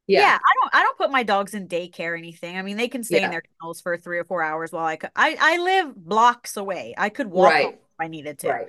[0.09, 0.21] Yeah.
[0.21, 0.37] Yeah.
[0.37, 2.57] I don't I don't put my dogs in daycare or anything.
[2.57, 4.95] I mean, they can stay in their kennels for three or four hours while I
[4.97, 6.95] could I, I live blocks away.
[6.97, 7.73] I could walk Right.
[7.75, 8.49] if I needed to.
[8.49, 8.67] Right.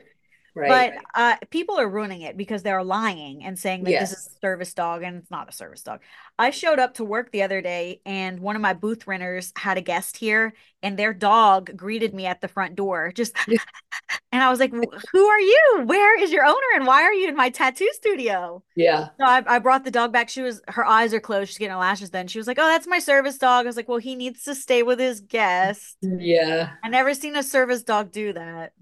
[0.55, 0.93] Right.
[0.93, 4.41] But uh, people are ruining it because they're lying and saying that this is a
[4.41, 6.01] service dog and it's not a service dog.
[6.39, 9.79] I showed up to work the other day and one of my booth renters had
[9.79, 13.13] a guest here and their dog greeted me at the front door.
[13.15, 13.37] Just
[14.33, 15.83] and I was like, "Who are you?
[15.85, 16.57] Where is your owner?
[16.75, 19.09] And why are you in my tattoo studio?" yeah.
[19.19, 20.29] So I, I brought the dog back.
[20.29, 21.51] She was her eyes are closed.
[21.51, 22.27] She's getting her lashes done.
[22.27, 24.55] She was like, "Oh, that's my service dog." I was like, "Well, he needs to
[24.55, 26.71] stay with his guest." Yeah.
[26.83, 28.73] I never seen a service dog do that.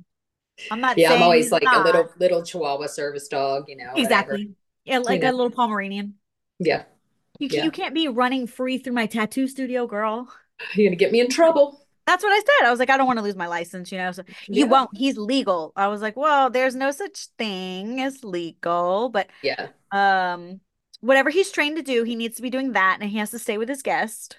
[0.70, 1.12] I'm not Yeah.
[1.12, 3.84] I'm always like a little little Chihuahua service dog, you know.
[3.84, 4.00] whatever.
[4.02, 4.50] exactly.
[4.84, 5.30] Yeah, like know.
[5.30, 6.14] a little Pomeranian.
[6.58, 6.84] Yeah.
[7.38, 7.64] You Yeah.
[7.64, 10.28] you can't be running free through my tattoo studio, girl.
[10.74, 11.84] You're gonna get me in trouble.
[12.06, 12.66] That's what I said.
[12.66, 14.12] I was like, I don't want to lose my license, you know.
[14.12, 14.70] So you Yeah.
[14.70, 14.90] won't.
[14.94, 15.72] He's legal.
[15.76, 19.68] I was like, well, there's no such thing as legal, but Yeah.
[19.92, 20.60] um
[21.00, 23.38] whatever he's trained to do he needs to be doing that and he has to
[23.38, 24.36] stay with his guest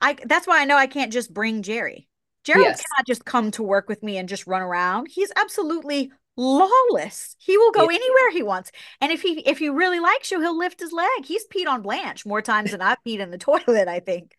[0.00, 2.07] i that's why i know i can't just bring jerry
[2.48, 2.82] gerald Yes.
[2.82, 7.56] cannot just come to work with me and just run around he's absolutely lawless he
[7.58, 7.96] will go Yeah.
[7.96, 11.24] anywhere he wants and if he if he really likes you he'll lift his leg
[11.24, 14.36] he's peed on blanche more times than i've peed in the toilet i think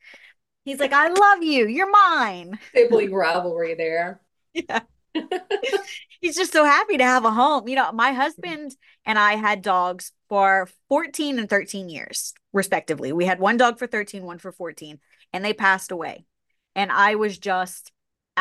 [0.65, 4.22] he's like i love you you're mine Sibling rivalry there.
[4.54, 4.82] yeah
[6.22, 7.67] he's just so happy to have a home.
[7.67, 13.12] You know, my husband and I had dogs for 14 and 13 years, respectively.
[13.12, 15.00] We had one dog for 13, one for 14,
[15.34, 16.26] and they passed away.
[16.76, 17.91] And I was just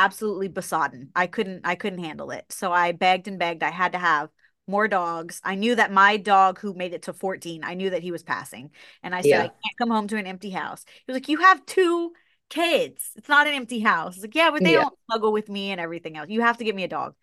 [0.04, 1.08] absolutely besodden.
[1.14, 2.46] I couldn't I couldn't handle it.
[2.52, 3.62] So I begged and begged.
[3.62, 4.30] I had to have
[4.66, 5.40] more dogs.
[5.44, 8.22] I knew that my dog who made it to 14, I knew that he was
[8.22, 8.70] passing.
[9.02, 9.40] And I said, Yeah.
[9.40, 10.84] I can't come home to an empty house.
[10.88, 12.12] He was like, You have two
[12.50, 13.10] kids.
[13.16, 14.18] It's not an empty house.
[14.20, 14.82] Like, yeah, but they Yeah.
[14.82, 16.28] don't snuggle with me and everything else.
[16.30, 17.14] You have to get me a dog.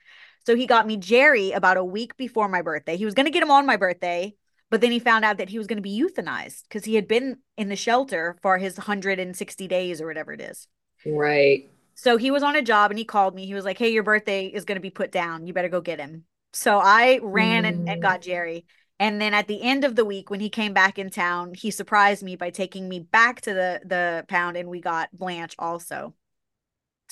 [0.45, 2.97] So he got me Jerry about a week before my birthday.
[2.97, 4.35] He was going to get him on my birthday,
[4.69, 7.07] but then he found out that he was going to be euthanized because he had
[7.07, 10.67] been in the shelter for his 160 days or whatever it is.
[11.05, 11.69] Right.
[11.95, 13.45] So he was on a job and he called me.
[13.45, 15.47] He was like, Hey, your birthday is going to be put down.
[15.47, 16.25] You better go get him.
[16.53, 18.01] So I ran and, and Mm.
[18.01, 18.65] got Jerry.
[18.99, 21.71] And then at the end of the week, when he came back in town, he
[21.71, 26.13] surprised me by taking me back to the the pound, and we got Blanche also.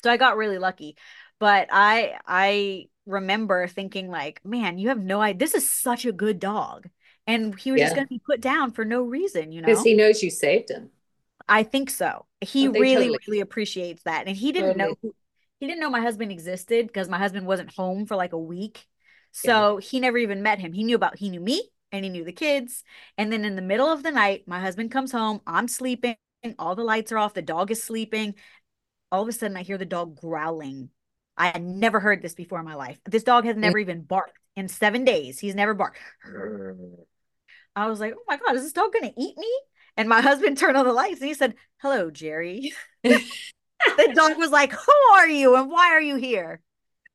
[0.04, 0.98] So I got really lucky.
[1.40, 5.40] But I I remember thinking like, man, you have no idea.
[5.40, 6.90] This is such a good dog,
[7.28, 7.86] and he was Yeah.
[7.86, 9.70] just going to be put down for no reason, you know.
[9.72, 10.92] Because he knows you saved him.
[11.48, 12.26] I think so.
[12.42, 14.28] He really, totally- really appreciates that.
[14.28, 15.00] And he didn't know Totally.
[15.02, 15.16] who-
[15.60, 18.86] he didn't know my husband existed because my husband wasn't home for like a week.
[19.32, 20.74] So he never even met him.
[20.74, 22.84] He knew about he knew me and he knew the kids.
[23.18, 26.18] And then in the middle of the night, my husband comes home, I'm sleeping,
[26.60, 28.36] all the lights are off, the dog is sleeping.
[29.12, 30.90] All of a sudden I hear the dog growling.
[31.36, 33.00] I had never heard this before in my life.
[33.06, 35.40] This dog has never even barked in 7 days.
[35.40, 35.98] He's never barked.
[37.76, 39.52] I was like, oh my God, is this dog going to eat me?
[39.98, 42.74] And my husband turned on the lights and he said, hello, Jerry.
[43.04, 46.62] the dog was like, who are you and why are you here?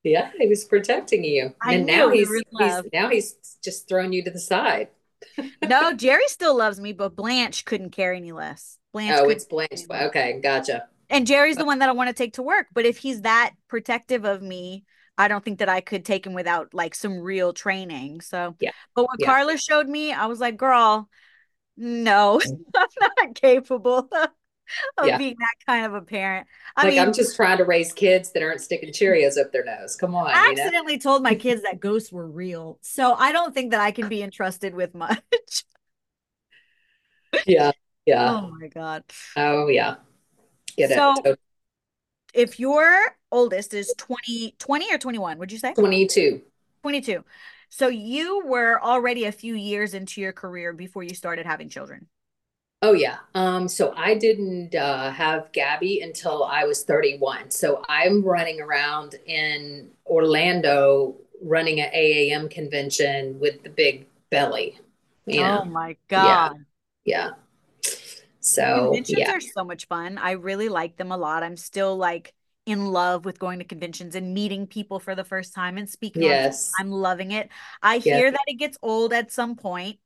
[0.04, 1.54] Yeah, he was protecting you.
[1.60, 4.88] I and now he's, he's now he's just throwing you to the side.
[5.68, 8.78] No, Jerry still loves me, but Blanche couldn't care any less.
[8.92, 9.80] Blanche Oh, it's Blanche.
[9.90, 10.86] Okay, gotcha.
[11.10, 12.66] and Jerry's the uh, one that I want to take to work.
[12.72, 14.84] But if he's that protective of me,
[15.18, 18.20] I don't think that I could take him without like some real training.
[18.20, 18.70] So, Yeah.
[18.94, 19.26] But what Yeah.
[19.26, 21.08] Carla showed me, I was like, girl,
[21.78, 22.60] no, mm.
[22.76, 24.08] I'm not capable
[24.98, 25.16] of Yeah.
[25.16, 26.46] being that kind of a parent.
[26.76, 29.64] I like mean, I'm just trying to raise kids that aren't sticking Cheerios up their
[29.64, 29.96] nose.
[29.96, 30.62] Come on, I you know?
[30.62, 32.78] accidentally told my kids that ghosts were real.
[32.82, 35.22] So I don't think that I can be entrusted with much.
[37.46, 37.72] Yeah,
[38.06, 38.40] yeah.
[38.42, 39.04] oh my God.
[39.36, 39.96] Oh, yeah.
[40.76, 41.38] Get So- it.
[42.34, 45.72] If your oldest is 20, 20 or 21, would you say?
[45.72, 46.42] 22.
[46.82, 47.24] 22.
[47.68, 52.08] So you were already a few years into your career before you started having children.
[52.80, 53.18] Oh yeah.
[53.34, 57.50] Um, so I didn't uh, have Gabby until I was 31.
[57.50, 64.78] So I'm running around in Orlando running an AAM convention with the big belly.
[65.26, 65.62] You know?
[65.62, 66.64] Oh my God.
[67.04, 67.30] Yeah.
[68.40, 69.32] So Conventions yeah.
[69.32, 70.18] are so much fun.
[70.18, 71.42] I really like them a lot.
[71.42, 72.32] I'm still like
[72.68, 76.22] in love with going to conventions and meeting people for the first time and speaking
[76.22, 76.72] Yes.
[76.78, 77.48] I'm loving it.
[77.82, 78.16] I Yeah.
[78.16, 79.98] hear that it gets old at some point.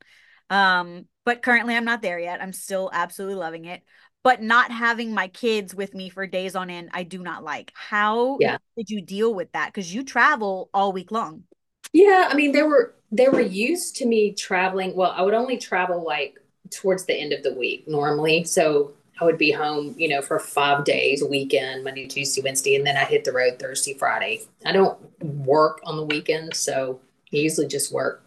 [0.50, 2.42] Um, but currently I'm not there yet.
[2.42, 3.82] I'm still absolutely loving it.
[4.24, 7.72] But not having my kids with me for days on end, I do not like.
[7.74, 8.58] How Yeah.
[8.76, 9.66] did you deal with that?
[9.66, 11.44] Because you travel all week long.
[11.92, 14.94] Yeah, I mean they were they were used to me traveling.
[14.94, 16.38] Well, I would only travel like
[16.70, 18.44] towards the end of the week normally.
[18.44, 22.86] So I would be home, you know, for five days, weekend, Monday, Tuesday, Wednesday, and
[22.86, 24.42] then I hit the road Thursday, Friday.
[24.64, 27.00] I don't work on the weekends, so
[27.32, 28.22] I usually just work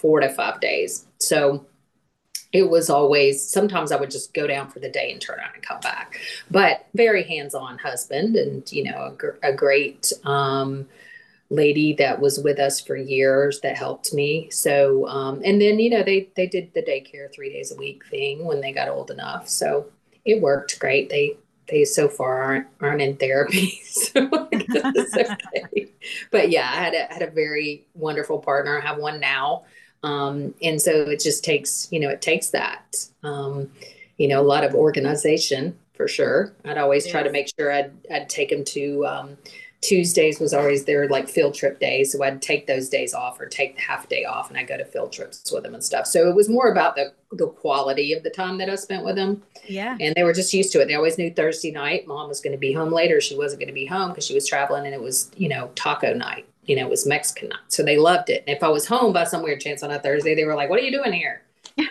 [0.00, 1.06] four to five days.
[1.18, 1.66] So
[2.52, 5.54] it was always sometimes I would just go down for the day and turn around
[5.54, 6.18] and come back.
[6.50, 10.86] But very hands-on husband, and you know, a, gr- a great um,
[11.50, 14.50] lady that was with us for years that helped me.
[14.50, 18.04] So, um, and then you know they they did the daycare three days a week
[18.06, 19.48] thing when they got old enough.
[19.48, 19.86] So
[20.24, 21.10] it worked great.
[21.10, 21.36] They
[21.68, 25.88] they so far aren't aren't in therapy, so it's okay.
[26.30, 28.78] But yeah, I had a had a very wonderful partner.
[28.78, 29.64] I have one now,
[30.02, 33.70] um, and so it just takes you know it takes that um,
[34.18, 36.52] you know a lot of organization for sure.
[36.64, 39.06] I'd always try to make sure I'd I'd take them to.
[39.06, 39.36] Um,
[39.84, 42.10] Tuesdays was always their like field trip days.
[42.10, 44.78] So I'd take those days off or take the half day off and I go
[44.78, 46.06] to field trips with them and stuff.
[46.06, 49.16] So it was more about the, the quality of the time that I spent with
[49.16, 49.42] them.
[49.66, 49.98] Yeah.
[50.00, 50.86] And they were just used to it.
[50.86, 53.20] They always knew Thursday night mom was going to be home later.
[53.20, 55.70] She wasn't going to be home because she was traveling and it was, you know,
[55.74, 56.46] taco night.
[56.64, 57.60] You know, it was Mexican night.
[57.68, 58.42] So they loved it.
[58.46, 60.70] And if I was home by some weird chance on a Thursday, they were like,
[60.70, 61.42] What are you doing here?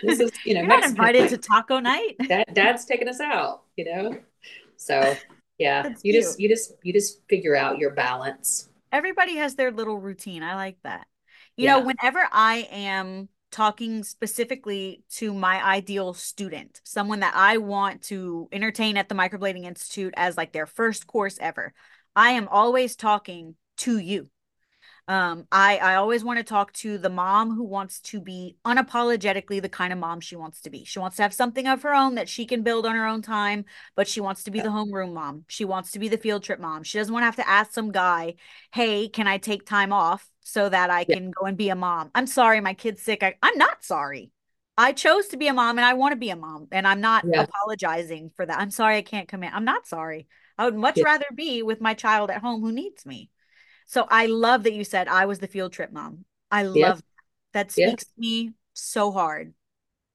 [0.02, 1.30] This is, you know, You're not Mexican invited night.
[1.30, 2.16] to taco night.
[2.26, 4.18] Dad, dad's taking us out, you know?
[4.76, 5.16] So
[5.58, 8.68] yeah, That's you just you just you just figure out your balance.
[8.92, 10.42] Everybody has their little routine.
[10.42, 11.06] I like that.
[11.56, 18.02] You know, whenever I am talking specifically to my ideal student, someone that I want
[18.04, 21.72] to entertain at the Microblading Institute as like their first course ever,
[22.16, 24.28] I am always talking to you.
[25.06, 29.60] Um, I I always want to talk to the mom who wants to be unapologetically
[29.60, 30.84] the kind of mom she wants to be.
[30.84, 33.20] She wants to have something of her own that she can build on her own
[33.20, 35.44] time, but she wants to be the homeroom mom.
[35.48, 36.84] She wants to be the field trip mom.
[36.84, 38.36] She doesn't want to have to ask some guy,
[38.72, 41.16] "Hey, can I take time off so that I Yeah.
[41.16, 43.22] can go and be a mom?" I'm sorry, my kid's sick.
[43.22, 44.30] I, I'm not sorry.
[44.78, 47.00] I chose to be a mom and I want to be a mom, and I'm
[47.02, 47.46] not Yeah.
[47.46, 48.58] apologizing for that.
[48.58, 49.52] I'm sorry I can't come in.
[49.52, 50.26] I'm not sorry.
[50.58, 51.02] I would much Yeah.
[51.02, 53.28] rather be with my child at home who needs me.
[53.86, 56.24] So I love that you said I was the field trip mom.
[56.50, 56.92] I Yeah.
[56.92, 57.04] love that.
[57.52, 57.94] That Yeah.
[57.94, 59.54] speaks to me so hard.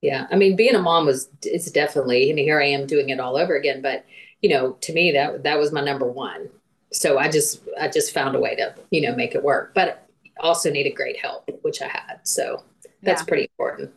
[0.02, 3.20] Yeah, I mean, being a mom was it's definitely, and here I am doing it
[3.20, 3.82] all over again.
[3.82, 4.06] But
[4.42, 6.50] you know, to me, that that was my number one.
[6.94, 9.74] So I just I just found a way to you know make it work.
[9.76, 10.06] But
[10.40, 12.20] also needed great help, which I had.
[12.24, 12.64] So
[13.04, 13.28] That's Yeah.
[13.28, 13.92] pretty important.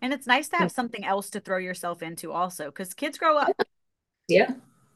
[0.00, 0.74] And it's nice to have mm.
[0.74, 3.56] something else to throw yourself into also because kids grow up.
[4.28, 4.54] Yeah.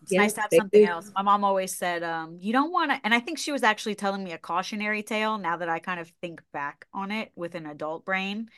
[0.08, 0.86] It's Yeah, nice to have something do.
[0.86, 1.12] else.
[1.14, 3.94] My mom always said, um, you don't want to, and I think she was actually
[3.94, 7.54] telling me a cautionary tale now that I kind of think back on it with
[7.54, 8.48] an adult brain.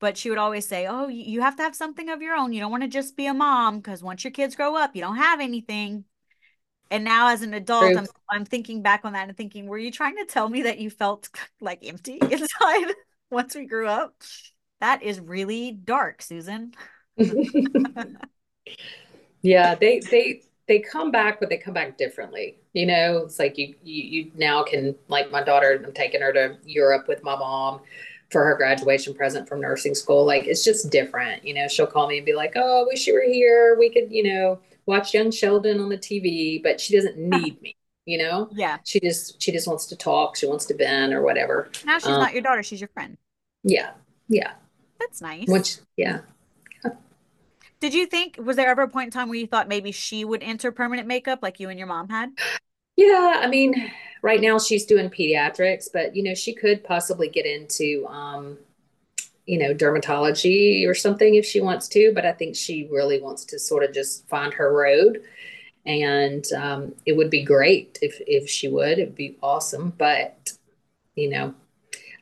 [0.00, 2.52] But she would always say, Oh, you you have to have something of your own.
[2.52, 5.02] You don't want to just be a mom because once your kids grow up, you
[5.02, 6.04] don't have anything.
[6.90, 7.98] And now as an adult, True.
[7.98, 10.78] I'm I'm thinking back on that and thinking, were you trying to tell me that
[10.78, 11.30] you felt
[11.60, 12.94] like empty inside
[13.30, 14.14] once we grew up?
[14.80, 16.74] That is really dark, Susan.
[19.42, 22.56] yeah, they they they come back, but they come back differently.
[22.72, 25.82] You know, it's like you you, you now can like my daughter.
[25.84, 27.80] I'm taking her to Europe with my mom
[28.30, 30.24] for her graduation present from nursing school.
[30.24, 31.44] Like it's just different.
[31.44, 33.76] You know, she'll call me and be like, "Oh, I wish you were here.
[33.78, 37.76] We could, you know, watch Young Sheldon on the TV." But she doesn't need me.
[38.06, 38.78] You know, Yeah.
[38.84, 40.36] she just she just wants to talk.
[40.36, 41.70] She wants to bend or whatever.
[41.84, 43.16] Now she's Um, not your daughter, she's your friend.
[43.62, 43.92] Yeah,
[44.28, 44.52] yeah.
[45.00, 45.48] That's nice.
[45.48, 46.20] Which yeah.
[47.84, 50.24] Did you think, was there ever a point in time where you thought maybe she
[50.24, 52.30] would enter permanent makeup like you and your mom had?
[52.96, 57.44] Yeah, I mean, right now she's doing pediatrics, but you know, she could possibly get
[57.44, 58.56] into um,
[59.44, 63.44] you know, dermatology or something if she wants to, but I think she really wants
[63.44, 65.22] to sort of just find her road.
[65.84, 68.98] And um, it would be great if if she would.
[68.98, 70.52] It'd be awesome, but
[71.16, 71.52] you know,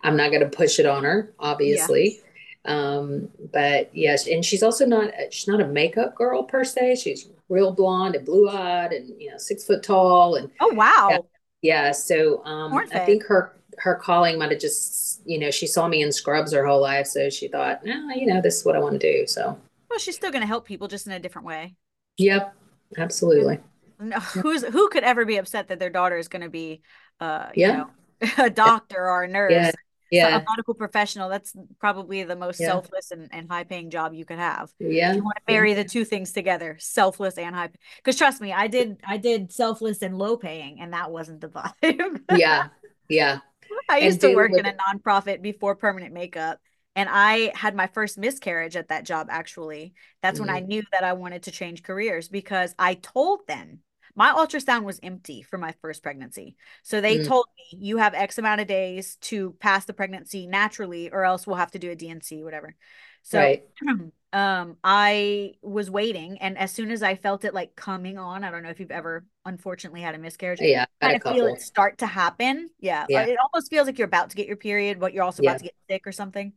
[0.03, 2.21] I'm not going to push it on her, obviously.
[2.65, 6.97] Um, but yes, and she's also not she's not a makeup girl per se.
[6.97, 11.27] She's real blonde and blue eyed and you know six foot tall and Oh, wow.
[11.63, 11.93] yeah.
[11.93, 16.03] So um, I think her her calling might have just you know she saw me
[16.03, 18.81] in scrubs her whole life, so she thought, no, you know, this is what I
[18.81, 19.27] want to do.
[19.27, 19.59] So
[19.89, 21.77] Well, she's still going to help people just in a different way.
[22.19, 22.55] yep,
[22.99, 23.59] absolutely.
[23.99, 26.83] No, who's who could ever be upset that their daughter is going to be,
[27.21, 27.73] uh, you Yeah.
[27.73, 27.91] know,
[28.39, 29.73] a doctor or a nurse, Yeah,
[30.13, 31.29] yeah, a medical professional?
[31.29, 32.65] That's probably the most Yeah.
[32.65, 34.71] selfless and, and high paying job you could have.
[34.79, 35.15] yeah.
[35.15, 37.71] You want to marry the two things together, selfless and high.
[37.99, 41.49] Because trust me, I did, I did selfless and low paying, and that wasn't the
[41.83, 42.21] vibe.
[42.29, 42.69] Yeah,
[43.09, 43.41] yeah.
[43.89, 46.59] I And used to work in a nonprofit before permanent makeup,
[46.95, 49.95] and I had my first miscarriage at that job, actually.
[50.23, 50.67] That's when I Mm.
[50.67, 53.81] knew that I wanted to change careers because I told them
[54.15, 56.57] my ultrasound was empty for my first pregnancy.
[56.83, 57.27] So they Mm.
[57.29, 61.47] told me, you have X amount of days to pass the pregnancy naturally, or else
[61.47, 62.75] we'll have to do a D&C, whatever.
[63.23, 63.63] So Right.
[64.35, 68.51] um I was waiting, and as soon as I felt it like coming on, I
[68.51, 71.61] don't know if you've ever unfortunately had a miscarriage Yeah, I kind of feel it
[71.61, 72.71] start to happen.
[72.81, 73.07] Yeah.
[73.09, 73.27] Yeah.
[73.27, 75.51] It almost feels like you're about to get your period, but you're also Yeah.
[75.51, 76.53] about to get sick or something.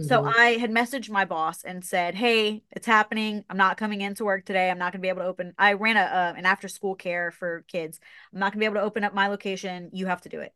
[0.00, 0.32] So Mhm.
[0.36, 3.44] I had messaged my boss and said, "Hey, it's happening.
[3.48, 4.70] I'm not coming into work today.
[4.70, 5.54] I'm not going to be able to open.
[5.58, 8.00] I ran a uh, an after school care for kids.
[8.32, 9.90] I'm not going to be able to open up my location.
[9.92, 10.54] You have to do it."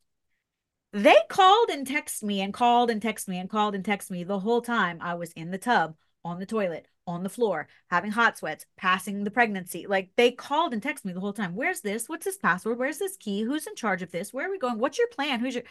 [0.92, 4.24] They called and texted me and called and texted me and called and texted me
[4.24, 8.10] the whole time I was in the tub, on the toilet, on the floor, having
[8.10, 9.86] hot sweats, passing the pregnancy.
[9.86, 11.54] Like they called and texted me the whole time.
[11.54, 12.08] Where's this?
[12.08, 12.78] What's this password?
[12.78, 13.42] Where's this key?
[13.42, 14.32] Who's in charge of this?
[14.32, 14.78] Where are we going?
[14.78, 15.40] What's your plan?
[15.40, 15.64] Who's your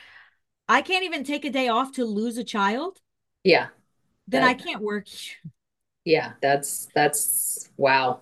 [0.69, 2.99] I can't even take a day off to lose a child.
[3.45, 3.69] Yeah,
[4.27, 5.07] Then That- I can't work.
[6.03, 6.33] yeah.
[6.41, 8.21] That's that's wow.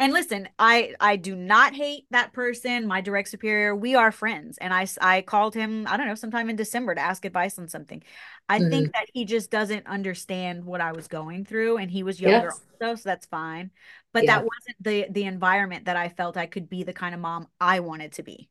[0.00, 3.74] And listen, I I do not hate that person, my direct superior.
[3.74, 7.00] We are friends, and I I called him, I don't know, sometime in December to
[7.00, 8.02] ask advice on something.
[8.48, 8.70] I Mm-hmm.
[8.70, 12.52] think that he just doesn't understand what I was going through, and he was younger
[12.52, 12.62] Yes.
[12.80, 13.72] also, so that's fine.
[14.12, 14.26] But Yeah.
[14.26, 17.48] that wasn't the the environment that I felt I could be the kind of mom
[17.60, 18.48] I wanted to be.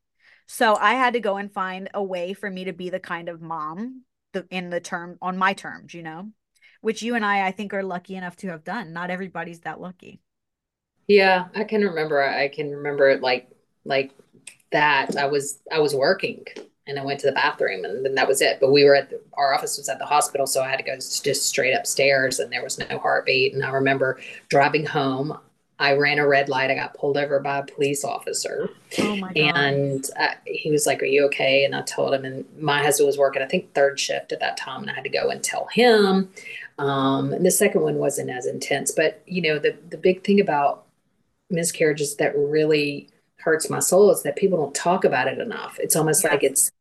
[0.47, 3.29] So I had to go and find a way for me to be the kind
[3.29, 4.03] of mom
[4.41, 6.31] the in the term on my terms, you know,
[6.81, 8.93] which you and I I think are lucky enough to have done.
[8.93, 10.21] Not everybody's that lucky.
[11.07, 12.21] Yeah, I can remember.
[12.21, 13.49] I can remember it like
[13.85, 14.11] like
[14.71, 15.15] that.
[15.17, 16.45] I was I was working
[16.85, 18.59] and I went to the bathroom and then that was it.
[18.59, 20.83] But we were at the, our office was at the hospital, so I had to
[20.83, 23.53] go just straight upstairs and there was no heartbeat.
[23.53, 24.19] And I remember
[24.49, 25.37] driving home.
[25.79, 26.71] I ran a red light.
[26.71, 28.69] I got pulled over by a police officer.
[28.99, 29.37] Oh my God.
[29.37, 31.65] And uh, he was like, Are you okay?
[31.65, 34.57] And I told him, and my husband was working, I think, third shift at that
[34.57, 34.81] time.
[34.81, 36.29] And I had to go and tell him.
[36.79, 38.91] Um, and the second one wasn't as intense.
[38.91, 40.85] But, you know, the, the big thing about
[41.49, 45.77] miscarriages that really hurts my soul is that people don't talk about it enough.
[45.79, 46.71] It's almost like it's,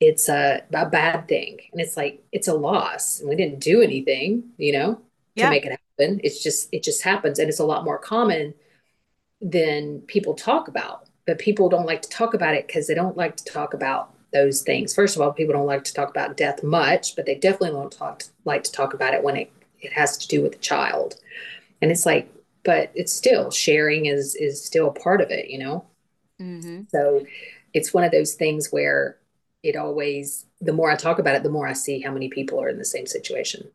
[0.00, 1.58] it's a, a bad thing.
[1.72, 3.20] And it's like, it's a loss.
[3.20, 5.00] And we didn't do anything, you know, to
[5.34, 5.50] Yeah.
[5.50, 5.84] make it happen.
[6.22, 7.38] It's just, it just happens.
[7.38, 8.54] And it's a lot more common
[9.40, 11.06] than people talk about.
[11.26, 14.14] But people don't like to talk about it because they don't like to talk about
[14.32, 14.94] those things.
[14.94, 17.92] First of all, people don't like to talk about death much, but they definitely don't
[17.92, 21.16] talk like to talk about it when it, it has to do with a child.
[21.80, 22.32] And it's like,
[22.64, 25.86] but it's still sharing is is still a part of it, you know?
[26.40, 26.82] Mm-hmm.
[26.88, 27.26] So
[27.72, 29.16] it's one of those things where
[29.62, 32.60] it always the more I talk about it, the more I see how many people
[32.60, 33.70] are in the same situation.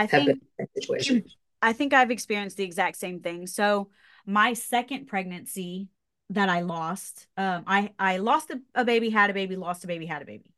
[0.00, 1.24] I think been in that situation.
[1.62, 3.46] I think I've experienced the exact same thing.
[3.46, 3.90] So
[4.26, 5.88] my second pregnancy
[6.30, 9.86] that I lost, um, I I lost a, a baby, had a baby, lost a
[9.86, 10.52] baby, had a baby.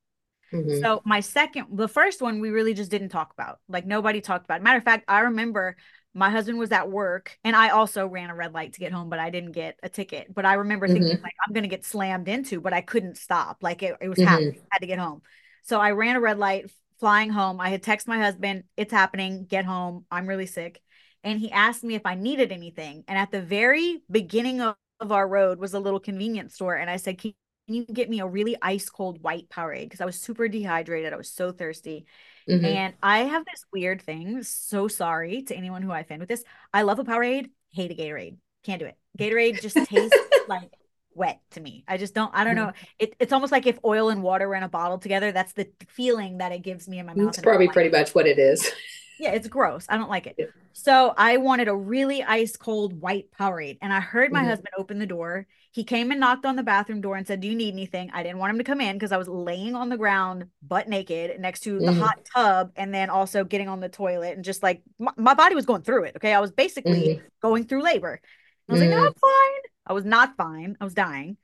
[0.52, 0.82] Mhm.
[0.82, 3.60] So my second, the first one, we really just didn't talk about.
[3.68, 4.60] Like nobody talked about.
[4.60, 4.64] It.
[4.64, 5.76] Matter of fact, I remember
[6.14, 9.08] my husband was at work, and I also ran a red light to get home,
[9.08, 10.32] but I didn't get a ticket.
[10.32, 11.22] But I remember thinking Mhm.
[11.22, 13.62] like I'm gonna get slammed into, but I couldn't stop.
[13.62, 14.26] Like it, it was Mhm.
[14.28, 14.60] happening.
[14.70, 15.22] I had to get home.
[15.62, 16.70] So I ran a red light,
[17.02, 17.60] flying home.
[17.60, 19.46] I had texted my husband, "It's happening.
[19.46, 20.06] Get home.
[20.10, 20.80] I'm really sick."
[21.24, 23.04] And he asked me if I needed anything.
[23.08, 26.88] And at the very beginning of, of our road was a little convenience store, and
[26.90, 27.34] I said, "Can
[27.66, 29.84] you get me a really ice cold white Powerade?
[29.84, 31.12] Because I was super dehydrated.
[31.12, 32.06] I was so thirsty.
[32.48, 32.64] Mhm.
[32.64, 34.42] And I have this weird thing.
[34.44, 36.44] So sorry to anyone who I offend with this.
[36.72, 38.36] I love a Powerade, hate a Gatorade.
[38.64, 38.96] Can't do it.
[39.18, 40.16] Gatorade just tastes
[40.48, 40.70] like
[41.14, 41.84] wet to me.
[41.88, 42.72] I just don't, I don't know.
[42.98, 45.32] It, it's almost like if oil and water were in a bottle together.
[45.32, 47.26] That's the feeling that it gives me in my mouth.
[47.26, 47.92] That's and I probably like pretty it.
[47.92, 48.70] much what it is.
[49.18, 49.86] Yeah, it's gross.
[49.88, 50.34] I don't like it.
[50.38, 50.46] Yeah.
[50.72, 53.78] So I wanted a really ice cold white Powerade.
[53.80, 54.46] And I heard my Mhm.
[54.46, 55.46] husband open the door.
[55.70, 58.10] He came and knocked on the bathroom door and said, Do you need anything?
[58.12, 60.88] I didn't want him to come in because I was laying on the ground, butt
[60.88, 62.00] naked, next to the Mhm.
[62.00, 64.34] hot tub, and then also getting on the toilet.
[64.34, 66.16] And just like my, my body was going through it.
[66.16, 66.32] Okay.
[66.34, 67.22] I was basically Mhm.
[67.40, 68.20] going through labor.
[68.68, 69.06] I was like, No, Mhm.
[69.06, 69.60] I'm fine.
[69.86, 70.76] I was not fine.
[70.80, 71.36] I was dying.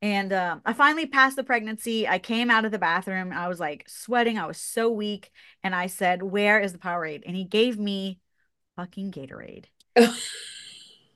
[0.00, 2.06] And um, I finally passed the pregnancy.
[2.06, 3.32] I came out of the bathroom.
[3.32, 4.38] I was like sweating.
[4.38, 5.30] I was so weak.
[5.64, 7.22] And I said, Where is the Powerade?
[7.26, 8.20] And he gave me
[8.76, 9.66] fucking Gatorade.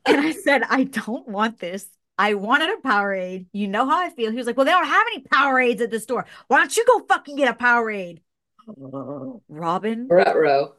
[0.04, 1.88] And I said, I don't want this.
[2.18, 3.46] I wanted a Powerade.
[3.52, 4.30] You know how I feel.
[4.30, 6.26] He was like, Well, they don't have any Powerades at the store.
[6.48, 8.18] Why don't you go fucking get a Powerade?
[9.48, 10.74] Robin, Ruh-roh.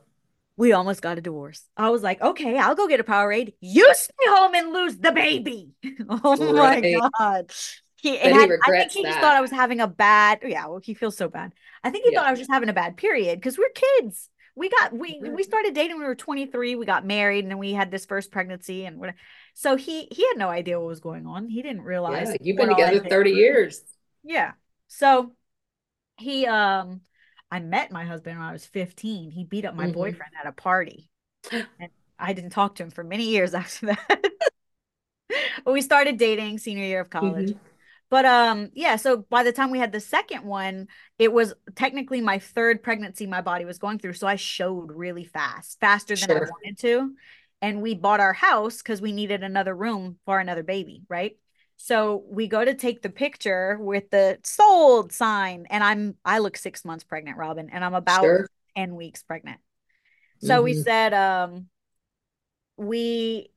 [0.58, 1.64] We almost got a divorce.
[1.76, 3.54] I was like, Okay, I'll go get a Powerade.
[3.62, 5.72] You stay home and lose the baby.
[6.10, 7.52] oh my God.
[7.96, 10.82] He, he had, I think he just thought I was having a bad, yeah, well,
[10.84, 11.54] he feels so bad.
[11.86, 12.20] I think he Yeah.
[12.20, 13.70] thought I was just having a bad period because we're
[14.02, 14.30] kids.
[14.56, 16.76] We got we we started dating when we were 23.
[16.76, 19.18] We got married and then we had this first pregnancy and whatever.
[19.56, 21.50] So he he had no idea what was going on.
[21.50, 23.82] He didn't realize Yeah, you've been together 30 years.
[24.24, 24.52] Yeah.
[24.90, 25.32] So
[26.18, 27.02] he um
[27.54, 29.30] I met my husband when I was 15.
[29.30, 29.94] He beat up my Mhm.
[29.94, 31.12] boyfriend at a party.
[31.80, 34.24] And I didn't talk to him for many years after that.
[35.64, 37.50] but we started dating senior year of college.
[37.50, 37.60] Mhm.
[38.10, 40.88] But um yeah, so by the time we had the second one,
[41.20, 44.14] it was technically my third pregnancy my body was going through.
[44.14, 47.14] So I showed really fast, faster than I wanted to.
[47.62, 51.38] And we bought our house because we needed another room for another baby, right?
[51.86, 56.56] So we go to take the picture with the sold sign, and I'm I look
[56.56, 58.48] six months pregnant, Robin, and I'm about Sure.
[58.78, 59.60] 10 weeks pregnant.
[60.40, 60.84] So we Mhm.
[60.84, 61.68] said um
[62.78, 63.52] we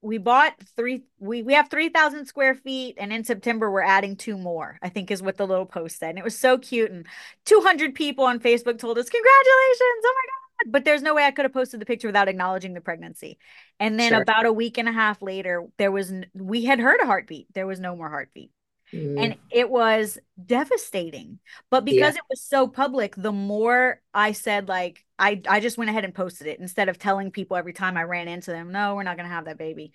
[0.00, 4.36] we bought three we we have 3000 square feet and in september we're adding two
[4.36, 7.06] more i think is what the little post said and it was so cute and
[7.46, 11.30] 200 people on facebook told us congratulations oh my god but there's no way i
[11.30, 13.38] could have posted the picture without acknowledging the pregnancy.
[13.80, 14.22] And then Sure.
[14.22, 17.46] about a week and a half later there was we had heard a heartbeat.
[17.54, 18.50] There was no more heartbeat.
[18.92, 19.24] Mhm.
[19.24, 21.38] and it was devastating.
[21.70, 25.88] But because it was so public the more i said like i i just went
[25.90, 28.94] ahead and posted it instead of telling people every time i ran into them no
[28.94, 29.92] we're not going to have that baby.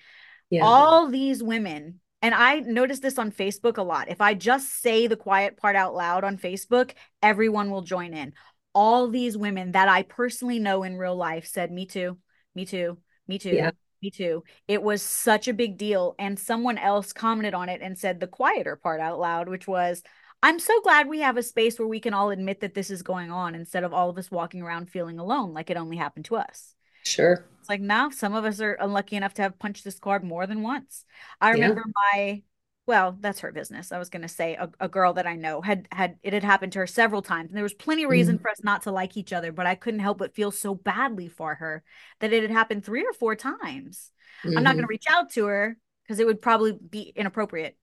[0.49, 0.63] Yeah.
[0.65, 4.09] all these women and i noticed this on facebook a lot.
[4.09, 8.33] If i just say the quiet part out loud on facebook everyone will join in
[8.77, 12.17] all these women that i personally know in real life said me too
[12.55, 12.97] me too
[13.27, 13.71] me too Yeah.
[14.01, 17.97] me too it was such a big deal and someone else commented on it and
[17.97, 20.03] said the quieter part out loud which was
[20.43, 23.01] i'm so glad we have a space where we can all admit that this is
[23.01, 26.25] going on instead of all of us walking around feeling alone like it only happened
[26.25, 27.45] to us Sure.
[27.59, 30.45] it's like now some of us are unlucky enough to have punched this card more
[30.47, 31.05] than once.
[31.41, 31.53] I Yeah.
[31.53, 32.43] remember my
[32.87, 33.91] well, that's her business.
[33.91, 36.43] I was going to say a, a girl that I know had had it had
[36.43, 38.41] happened to her several times, and there was plenty of reason Mhm.
[38.41, 41.27] for us not to like each other, but I couldn't help but feel so badly
[41.27, 41.83] for her
[42.21, 44.11] that it had happened three or four times.
[44.55, 44.89] I'm not going to Mhm.
[44.89, 47.77] reach out to her because it would probably be inappropriate,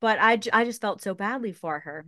[0.00, 2.06] but I j- I just felt so badly for her.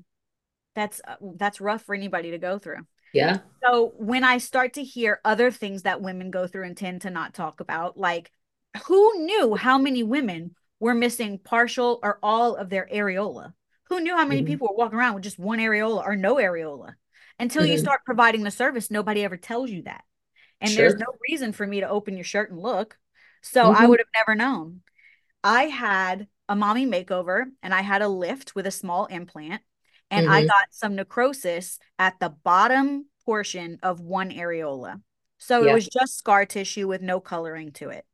[0.74, 2.86] That's uh, that's rough for anybody to go through.
[3.12, 3.40] Yeah.
[3.64, 7.11] So when I start to hear other things that women go through and tend to
[7.11, 8.30] not talk about, like
[8.86, 13.55] who knew how many women were missing partial or all of their areola?
[13.85, 14.45] Who knew how many Mhm.
[14.45, 16.95] people were walking around with just one areola or no areola?
[17.39, 17.78] Until you Mhm.
[17.78, 20.05] start providing the service, nobody ever tells you that.
[20.61, 22.99] And there's no reason for me to open your shirt and look.
[23.43, 23.89] So I Mhm.
[23.89, 24.83] would have never known.
[25.45, 29.62] I had a mommy makeover and I had a lift with a small implant
[30.11, 30.47] and I Mhm.
[30.47, 35.01] got some necrosis at the bottom portion of one areola.
[35.39, 38.05] So it was just scar tissue with no coloring to it.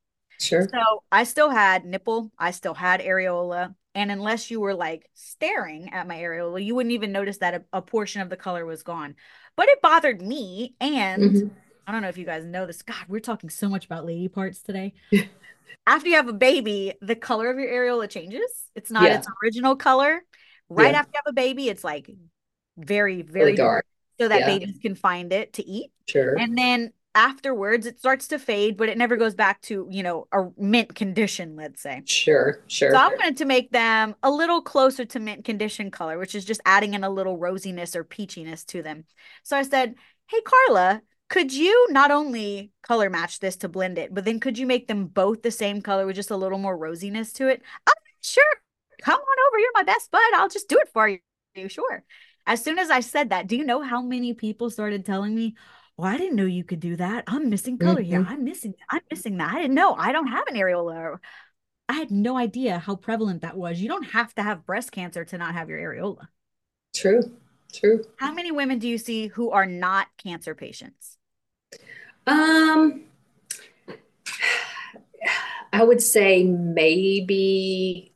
[0.40, 0.68] Sure.
[0.68, 3.74] So I still had nipple, I still had areola.
[3.94, 7.64] And unless you were like staring at my areola, you wouldn't even notice that a,
[7.72, 9.16] a portion of the color was gone.
[9.56, 10.74] But it bothered me.
[10.80, 11.50] And Mhm.
[11.86, 12.82] I don't know if you guys know this.
[12.82, 14.92] God, we're talking so much about lady parts today.
[15.86, 18.64] after you have a baby, the color of your areola changes.
[18.76, 19.18] It's not Yeah.
[19.18, 20.22] its original color.
[20.68, 21.00] Right Yeah.
[21.00, 22.08] after you have a baby, it's like
[22.76, 23.86] very, very Really dark dark.
[24.20, 24.46] so that Yeah.
[24.58, 25.90] babies can find it to eat.
[26.06, 26.38] Sure.
[26.38, 30.26] And then afterwards, it starts to fade, but it never goes back to, you know,
[30.32, 32.02] a mint condition, let's say.
[32.04, 32.60] Sure.
[32.66, 32.90] Sure.
[32.90, 36.44] So I wanted to make them a little closer to mint condition color, which is
[36.44, 39.04] just adding in a little rosiness or peachiness to them.
[39.42, 39.94] So I said,
[40.28, 44.58] Hey, Carla, could you not only color match this to blend it, but then could
[44.58, 47.62] you make them both the same color with just a little more rosiness to it?
[47.86, 47.92] Oh,
[48.22, 48.44] sure.
[49.02, 49.58] Come on over.
[49.58, 50.20] You're my best bud.
[50.34, 51.18] I'll just do it for you.
[51.68, 52.04] Sure.
[52.46, 55.54] As soon as I said that, do you know how many people started telling me,
[55.98, 57.24] well, I didn't know you could do that.
[57.26, 58.20] I'm missing color here.
[58.20, 58.30] Mhm.
[58.30, 59.52] I'm missing, I'm missing that.
[59.52, 59.94] I didn't know.
[59.94, 61.18] I don't have an areola.
[61.88, 63.80] I had no idea how prevalent that was.
[63.80, 66.28] You don't have to have breast cancer to not have your areola.
[66.94, 67.36] True.
[67.72, 68.04] True.
[68.16, 71.18] How many women do you see who are not cancer patients?
[72.26, 73.04] Um,
[75.72, 78.12] I would say maybe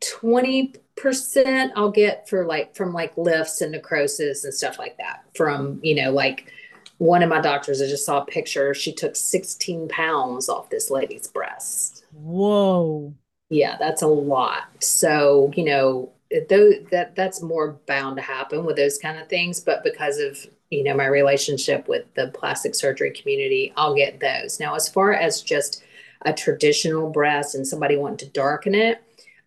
[0.00, 5.24] 20% I'll get for like from like lifts and necrosis and stuff like that.
[5.34, 6.50] From, you know, like
[6.98, 8.74] one of my doctors, I just saw a picture.
[8.74, 12.04] She took 16 pounds off this lady's breast.
[12.12, 13.14] Whoa.
[13.50, 14.64] Yeah, that's a lot.
[14.80, 16.12] So, you know,
[16.50, 20.38] though that that's more bound to happen with those kind of things, but because of,
[20.70, 24.60] you know, my relationship with the plastic surgery community, I'll get those.
[24.60, 25.82] Now, as far as just
[26.22, 29.02] a traditional breast and somebody wanting to darken it,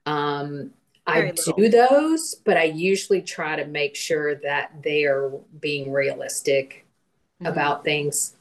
[0.06, 0.72] um,
[1.06, 6.86] I do those, but I usually try to make sure that they are being realistic
[7.42, 7.52] Mhm.
[7.52, 8.36] about things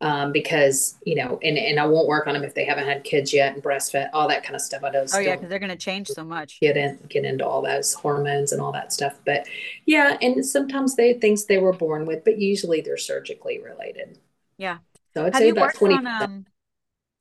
[0.00, 3.04] um, because you know, and and I won't work on them if they haven't had
[3.04, 4.84] kids yet and breastfed, all that kind of stuff.
[4.84, 6.60] I just Oh yeah, because they're gonna change so much.
[6.60, 9.18] get in get into all those hormones and all that stuff.
[9.24, 9.46] But
[9.86, 14.18] yeah, and sometimes they things they were born with, but usually they're surgically related.
[14.58, 14.78] Yeah.
[15.14, 15.96] So I'd Have say you about worked twenty.
[15.96, 16.46] on um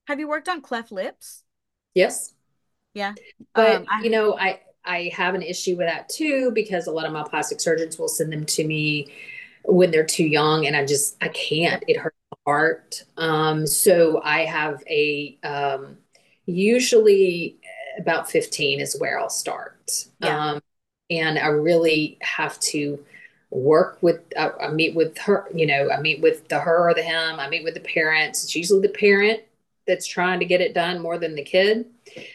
[0.07, 1.43] have you worked on cleft lips?
[1.93, 2.33] Yes,
[2.93, 3.13] Yeah.
[3.53, 6.91] but Um, I- you know, I I have an issue with that too because a
[6.91, 9.11] lot of my plastic surgeons will send them to me
[9.67, 11.83] when they're too young, and I just I can't.
[11.87, 13.03] It hurts my heart.
[13.17, 15.97] Um, so I have a um,
[16.45, 17.57] usually
[17.99, 20.05] about fifteen is where I'll start.
[20.19, 20.51] Yeah.
[20.51, 20.61] Um,
[21.09, 23.03] and I really have to
[23.49, 24.21] work with.
[24.37, 25.47] I, I meet with her.
[25.53, 27.39] You know, I meet with the her or the him.
[27.39, 28.43] I meet with the parents.
[28.43, 29.41] It's usually the parent
[29.87, 31.85] that's trying to get it done more than the kid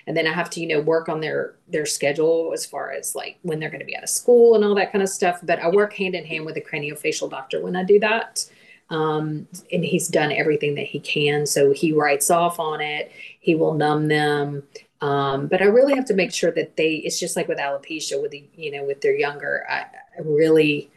[0.07, 3.15] and then I have to, you know, work on their their schedule as far as
[3.15, 5.41] like when they're going to be out of school and all that kind of stuff.
[5.43, 8.45] But I work hand in hand with a craniofacial doctor when I do that,
[8.91, 11.47] um, and he's done everything that he can.
[11.47, 13.13] So he writes off on it.
[13.41, 14.63] He will numb them.
[15.01, 16.95] Um, but I really have to make sure that they.
[16.97, 19.65] It's just like with alopecia, with the you know, with their younger.
[19.69, 19.87] I,
[20.19, 20.91] I really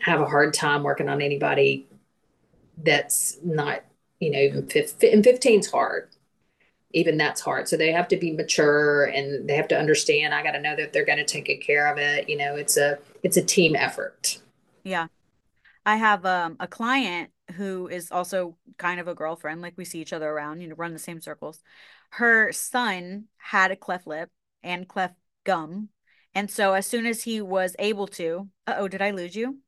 [0.00, 1.86] have a hard time working on anybody
[2.84, 3.82] that's not,
[4.20, 6.08] you know, even 15, and 15's hard
[6.96, 7.68] even that's hard.
[7.68, 10.32] So they have to be mature and they have to understand.
[10.32, 12.26] I got to know that they're going to take good care of it.
[12.26, 14.38] You know, it's a it's a team effort.
[14.82, 15.08] Yeah.
[15.84, 19.60] I have um, a client who is also kind of a girlfriend.
[19.60, 21.62] Like we see each other around, you know, run the same circles.
[22.12, 24.30] Her son had a cleft lip
[24.62, 25.90] and cleft gum.
[26.34, 29.58] And so as soon as he was able to, uh-oh, did I lose you?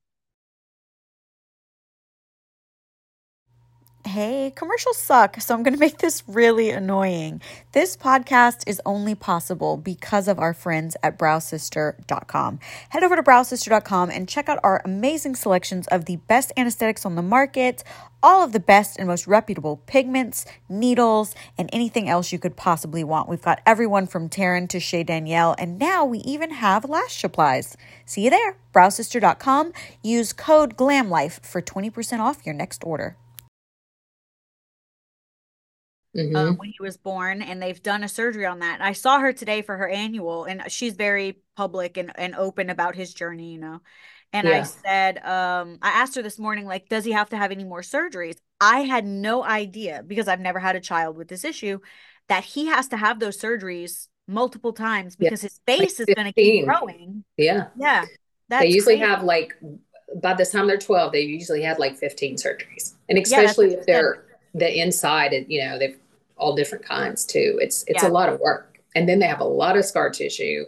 [4.09, 7.43] Hey, commercials suck, so I'm going to make this really annoying.
[7.73, 12.59] This podcast is only possible because of our friends at browsister.com.
[12.89, 17.17] Head over to browsister.com and check out our amazing selections of the best anesthetics on
[17.17, 17.85] the market,
[18.23, 23.05] all of the best and most reputable pigments, needles, and anything else you could possibly
[23.05, 23.29] want.
[23.29, 27.77] We've got everyone from Taryn to Shay Danielle, and now we even have lash supplies.
[28.07, 29.75] See you there, browsister.com.
[30.03, 33.19] Use code GLAMLIFE for 20% off your next order.
[36.17, 36.37] Mhm.
[36.37, 38.81] um, when he was born, and they've done a surgery on that.
[38.81, 42.95] I saw her today for her annual, and she's very public and, and open about
[42.97, 43.81] his journey, you know.
[44.33, 47.51] And I said, um, I asked her this morning, like, does he have to have
[47.51, 48.37] any more surgeries?
[48.61, 51.81] I had no idea because I've never had a child with this issue
[52.29, 55.31] that he has to have those surgeries multiple times Yeah.
[55.31, 56.35] because his face is going to 15.
[56.35, 57.25] keep growing.
[57.39, 57.69] yeah.
[57.79, 58.05] Yeah.
[58.51, 59.11] That's they usually crazy.
[59.11, 59.55] have like
[60.23, 62.95] by the time they're 12, they usually had like 15 surgeries.
[63.09, 64.27] And especially what if they're
[64.59, 65.99] the inside, and you know, they've
[66.37, 67.59] all different kinds too.
[67.61, 68.05] It's it's Yeah.
[68.05, 68.79] a lot of work.
[68.95, 70.65] And then they have a lot of scar tissue.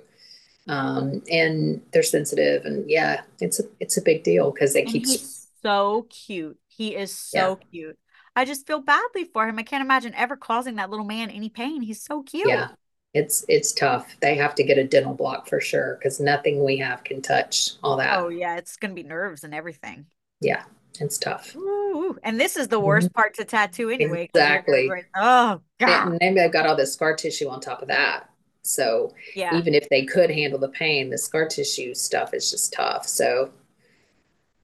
[0.69, 5.05] Um, and they're sensitive and yeah, it's a it's a big deal because they And
[5.05, 5.23] keep
[5.63, 6.59] so cute.
[6.69, 7.99] He is so cute.
[8.37, 9.59] I just feel badly for him.
[9.59, 11.83] I can't imagine ever causing that little man any pain.
[11.83, 12.49] He's so cute.
[12.49, 12.71] Yeah,
[13.15, 14.17] it's it's tough.
[14.21, 17.73] They have to get a dental block for sure because nothing we have can touch
[17.83, 18.11] all that.
[18.13, 20.07] Oh yeah, it's gonna be nerves and everything.
[20.41, 20.65] Yeah,
[20.99, 21.55] It's tough.
[21.57, 24.25] Ooh, and this is the worst part to tattoo anyway.
[24.25, 24.91] Exactly.
[25.15, 26.09] Oh God.
[26.09, 28.29] And then they've got all this scar tissue on top of that.
[28.63, 29.57] So Yeah.
[29.57, 33.07] even if they could handle the pain, the scar tissue stuff is just tough.
[33.07, 33.53] So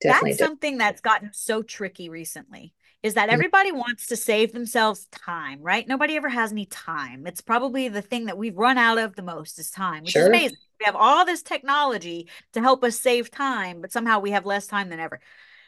[0.00, 2.72] definitely That's something that's gotten so tricky recently
[3.02, 3.32] is that Mhm.
[3.34, 5.86] everybody wants to save themselves time, right?
[5.86, 7.26] Nobody ever has any time.
[7.26, 10.22] It's probably the thing that we've run out of the most is time, which is
[10.22, 10.26] Sure.
[10.26, 10.58] amazing.
[10.80, 14.66] We have all this technology to help us save time, but somehow we have less
[14.66, 15.20] time than ever.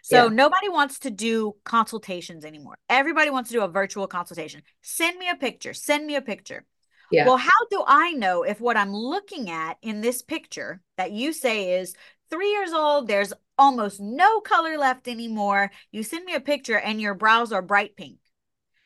[0.08, 0.28] So Yeah.
[0.28, 2.78] nobody wants to do consultations anymore.
[2.88, 4.62] Everybody wants to do a virtual consultation.
[4.80, 5.74] Send me a picture.
[5.74, 6.64] Send me a picture.
[7.10, 7.26] Yeah.
[7.26, 11.34] Well, how do I know if what I'm looking at in this picture that you
[11.34, 11.94] say is
[12.30, 15.70] three years old, there's almost no color left anymore?
[15.92, 18.18] You send me a picture and your brows are bright pink.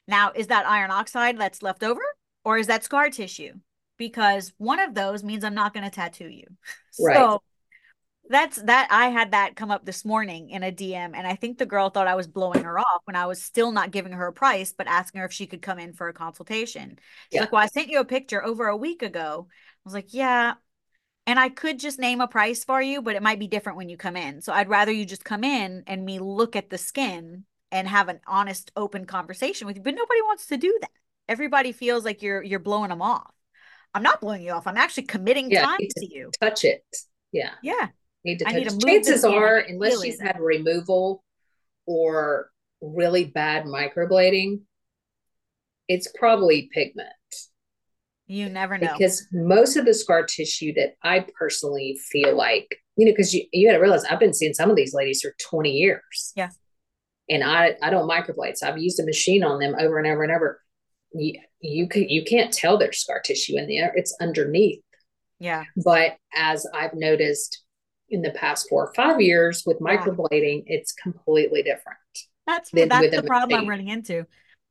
[0.08, 2.02] Now, is that iron oxide that's left over
[2.44, 3.54] or is that scar tissue?
[3.96, 6.46] Because one of those means I'm not going to tattoo you.
[6.98, 7.16] Right.
[7.16, 7.42] So
[8.28, 8.88] that's that.
[8.90, 11.90] I had that come up this morning in a DM, and I think the girl
[11.90, 14.72] thought I was blowing her off when I was still not giving her a price,
[14.76, 16.98] but asking her if she could come in for a consultation.
[17.30, 17.40] She's Yeah.
[17.42, 19.48] like, Well, I sent you a picture over a week ago.
[19.50, 20.54] I was like, Yeah.
[21.26, 23.88] And I could just name a price for you, but it might be different when
[23.88, 24.40] you come in.
[24.42, 28.08] So I'd rather you just come in and me look at the skin and have
[28.08, 29.82] an honest, open conversation with you.
[29.82, 30.90] But nobody wants to do that.
[31.28, 33.30] Everybody feels like you're you're blowing them off.
[33.94, 34.66] I'm not blowing you off.
[34.66, 36.30] I'm actually committing Yeah, time to- to you.
[36.40, 36.84] touch it.
[37.30, 37.50] Yeah.
[37.62, 37.88] Yeah.
[38.24, 41.24] Need to I touch need to Chances are, unless she's had removal
[41.86, 42.50] or
[42.80, 44.60] really bad microblading,
[45.88, 47.08] it's probably pigment.
[48.26, 48.92] You never know.
[48.96, 53.44] because most of the scar tissue that I personally feel like, you know, because you,
[53.52, 56.32] you got to realize I've been seeing some of these ladies for 20 years.
[56.34, 56.48] Yeah.
[57.28, 58.56] And I, I don't microblade.
[58.56, 60.62] So I've used a machine on them over and over and over.
[61.12, 63.92] You, you can, you can't tell there's scar tissue in there.
[63.96, 64.82] It's underneath.
[65.38, 65.64] yeah.
[65.84, 67.62] But as I've noticed
[68.12, 69.96] in the past four or five years with Yeah.
[69.96, 71.98] microblading, it's completely different.
[72.46, 74.26] That's that's the problem I'm running into.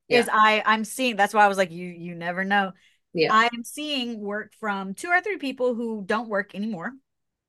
[0.07, 0.19] Yeah.
[0.19, 2.71] Is I I'm seeing that's why I was like you you never know.
[3.13, 3.29] Yeah.
[3.31, 6.93] I'm seeing work from two or three people who don't work anymore.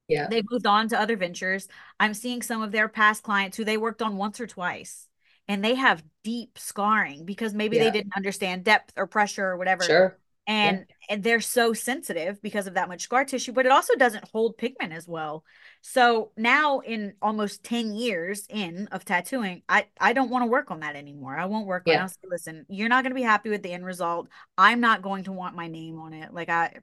[0.09, 0.26] Yeah.
[0.28, 1.68] They've moved on to other ventures.
[2.01, 5.09] I'm seeing some of their past clients who they worked on once or twice
[5.49, 9.82] and they have deep scarring because maybe they didn't understand depth or pressure or whatever.
[9.82, 10.18] Sure.
[10.53, 14.28] And and they're so sensitive because of that much scar tissue but it also doesn't
[14.32, 15.44] hold pigment as well.
[15.80, 20.70] So now in almost 10 years in of tattooing i i don't want to work
[20.70, 21.36] on that anymore.
[21.36, 22.09] I won't work on it.
[22.11, 24.28] Say, listen you're not going to be happy with the end result.
[24.57, 26.32] I'm not going to want my name on it.
[26.32, 26.74] Like i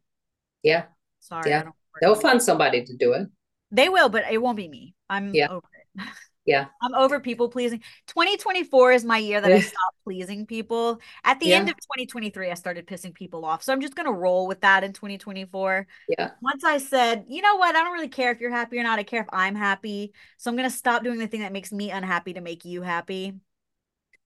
[0.64, 0.86] Yeah.
[1.20, 1.60] sorry Yeah.
[1.60, 3.28] I don't They'll find somebody to do it.
[3.72, 4.96] they will but it won't be me.
[5.10, 5.50] I'm Yeah.
[5.50, 6.08] over it
[6.50, 6.66] Yeah.
[6.82, 11.48] i'm over people pleasing 2024 is my year that i stopped pleasing people at the
[11.48, 11.58] Yeah.
[11.58, 14.62] end of 2023 i started pissing people off so i'm just going to roll with
[14.62, 15.86] that in 2024
[16.18, 16.32] Yeah.
[16.42, 19.00] once I said, you know what, I don't really care if you're happy or not.
[19.00, 20.14] I care if I'm happy.
[20.38, 23.34] So I'm gonna stop doing the thing that makes me unhappy to make you happy.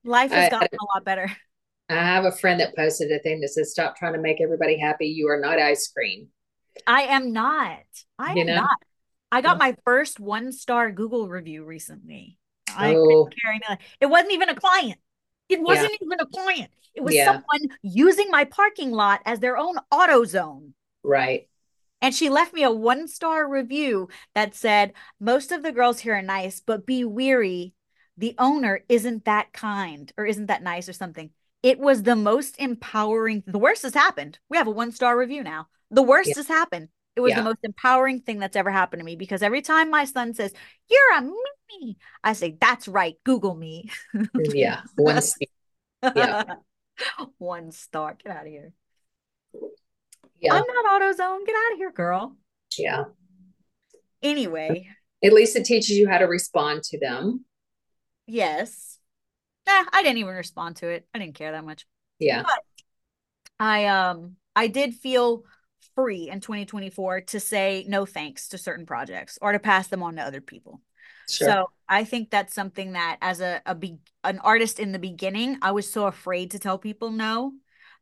[0.03, 1.31] Life has I- gotten a lot better.
[1.89, 4.77] I have a friend that posted a thing that says, "Stop trying to make everybody
[4.79, 5.07] happy.
[5.07, 6.29] You are not ice cream."
[6.87, 7.83] I am not.
[8.17, 8.55] I You am know?
[8.55, 8.77] not.
[9.33, 9.71] I got Yeah.
[9.71, 12.37] my first one star Google review recently.
[12.69, 13.29] I Oh.
[13.69, 13.79] less.
[13.99, 14.99] It wasn't even a client.
[15.49, 16.71] It wasn't even a client.
[16.93, 17.25] It was Yeah.
[17.25, 20.73] someone using my parking lot as their own AutoZone.
[21.03, 21.49] Right.
[22.01, 26.13] And she left me a one star review that said, Most of the girls here
[26.15, 27.73] are nice, but be weary.
[28.15, 31.31] The owner isn't that kind or isn't that nice or something.
[31.63, 33.43] It was the most empowering.
[33.47, 34.37] The worst has happened.
[34.49, 35.69] We have a one star review now.
[35.89, 36.35] The worst Yeah.
[36.37, 36.89] has happened.
[37.15, 37.37] It was Yeah.
[37.37, 40.51] the most empowering thing that's ever happened to me because every time my son says,
[40.89, 43.15] You're a me, I say, That's right.
[43.23, 43.89] Google me.
[44.35, 44.81] Yeah.
[44.95, 45.21] One.
[45.21, 45.51] seat.
[46.03, 46.43] Yeah.
[47.37, 48.17] one star.
[48.23, 48.71] Get out of here.
[50.39, 50.53] Yeah.
[50.53, 51.45] I'm not AutoZone.
[51.45, 52.35] Get out of here, girl.
[52.77, 53.05] Yeah.
[54.21, 54.87] Anyway.
[55.23, 57.45] At least it teaches you how to respond to them.
[58.25, 58.97] Yes.
[59.67, 61.07] Nah, I didn't even respond to it.
[61.13, 61.85] I didn't care that much.
[62.19, 62.43] Yeah.
[63.59, 65.43] I um I did feel
[65.95, 70.15] free in 2024 to say no thanks to certain projects or to pass them on
[70.15, 70.81] to other people.
[71.29, 71.47] Sure.
[71.47, 75.57] So I think that's something that as a, a be an artist in the beginning,
[75.61, 77.53] I was so afraid to tell people no.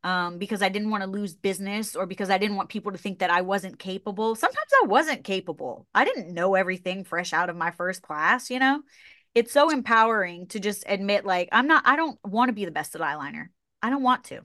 [0.04, 2.98] Um, because I didn't want to lose business or because I didn't want people to
[2.98, 4.34] think that I wasn't capable.
[4.34, 5.86] Sometimes I wasn't capable.
[5.94, 8.82] I didn't know everything fresh out of my first class, you know?
[9.36, 12.72] It's so empowering to just admit, like, I'm not, I don't want to be the
[12.72, 13.50] best at eyeliner.
[13.84, 14.42] I don't want to.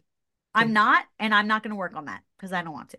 [0.54, 2.98] I'm not, and I'm not going to work on that because I don't want to.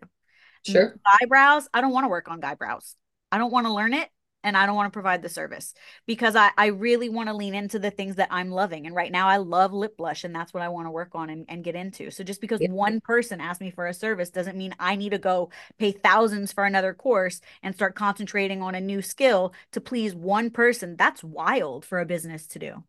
[0.72, 0.98] Sure.
[1.04, 2.94] Guy brows, I don't want to work on guy brows.
[3.32, 4.08] I don't want to learn it.
[4.44, 5.74] and I don't want to provide the service
[6.06, 8.86] because I, I really want to lean into the things that I'm loving.
[8.86, 11.28] And right now I love lip blush and that's what I want to work on
[11.28, 12.10] and, and get into.
[12.10, 12.70] So just because yeah.
[12.70, 16.52] one person asked me for a service doesn't mean I need to go pay thousands
[16.52, 20.96] for another course and start concentrating on a new skill to please one person.
[20.96, 22.84] That's wild for a business to do.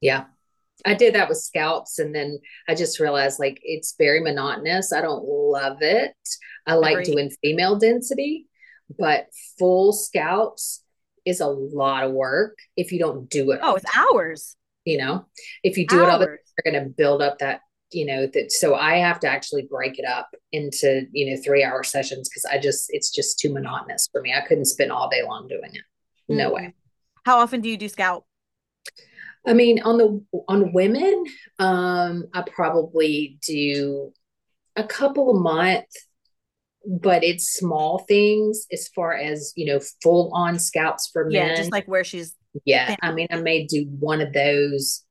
[0.00, 0.24] Yeah.
[0.84, 4.92] I did that with scalps and then I just realized like it's very monotonous.
[4.92, 6.16] I don't love it.
[6.66, 7.12] I like Agreed.
[7.12, 8.46] doing female density,
[8.98, 9.26] but
[9.58, 10.82] full scalps
[11.24, 13.60] is a lot of work if you don't do it.
[13.62, 14.56] Oh, it's hours.
[14.84, 15.26] You know,
[15.62, 16.08] if you do hours.
[16.08, 17.60] it all the you're going to build up that,
[17.92, 18.50] you know, that.
[18.50, 22.44] So I have to actually break it up into, you know, three hour sessions because
[22.44, 24.34] I just, it's just too monotonous for me.
[24.34, 25.82] I couldn't spend all day long doing it.
[26.28, 26.54] No mm-hmm.
[26.54, 26.74] way.
[27.24, 28.26] How often do you do scalp?
[29.46, 31.24] I mean, on the on women,
[31.58, 34.12] um, I probably do
[34.76, 35.86] a couple a month
[36.84, 41.54] but it's small things as far as you know full on scalps for men yeah
[41.54, 42.34] just like where she's
[42.64, 42.96] yeah.
[43.02, 45.04] I mean i may do one of those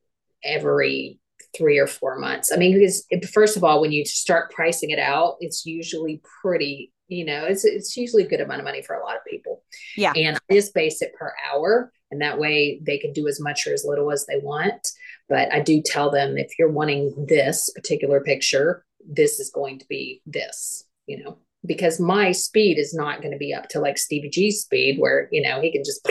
[0.44, 1.18] every
[1.56, 2.50] three or four months.
[2.52, 6.92] I mean because first of all when you start pricing it out it's usually pretty
[7.12, 9.62] you know it's it's usually a good amount of money for a lot of people
[9.96, 13.40] yeah and i just base it per hour and that way they can do as
[13.40, 14.88] much or as little as they want
[15.28, 19.86] but i do tell them if you're wanting this particular picture this is going to
[19.88, 23.98] be this you know because my speed is not going to be up to like
[23.98, 26.08] Stevie G's speed where, you know, he can just,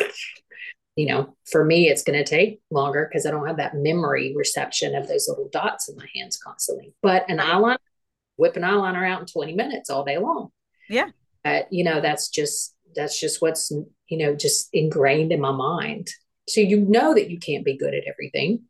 [0.95, 4.33] you know, for me, it's going to take longer because I don't have that memory
[4.35, 6.93] reception of those little dots in my hands constantly.
[7.01, 7.77] But an eyeliner,
[8.37, 10.51] whip an eyeliner out in 20 minutes all day long.
[10.91, 11.09] Yeah.
[11.43, 13.71] Uh, you know, that's just, that's just what's,
[14.07, 16.09] you know, just ingrained in my mind.
[16.47, 18.63] So you know that you can't be good at everything.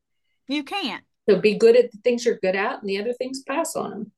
[0.47, 1.03] You can't.
[1.29, 3.89] So be good at the things you're good at and the other things pass on
[3.89, 4.11] them.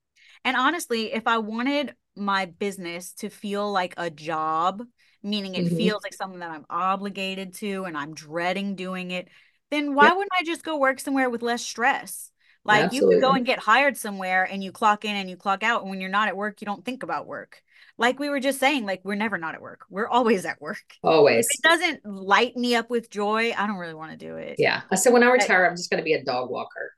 [0.44, 4.84] And honestly, if I wanted my business to feel like a job,
[5.24, 5.78] meaning it mm-hmm.
[5.78, 9.30] feels like something that I'm obligated to and I'm dreading doing it,
[9.72, 10.18] then why yep.
[10.18, 12.30] wouldn't I just go work somewhere with less stress?
[12.66, 13.16] Like Absolutely.
[13.16, 15.82] you could go and get hired somewhere and you clock in and you clock out.
[15.82, 17.62] And when you're not at work, you don't think about work.
[17.98, 19.82] Like we were just saying, like we're never not at work.
[19.90, 20.84] We're always at work.
[21.04, 21.48] Always.
[21.48, 24.56] If it doesn't light me up with joy, I don't really want to do it.
[24.58, 24.82] Yeah.
[24.96, 26.94] So when I retire, I'm just going to be a dog walker.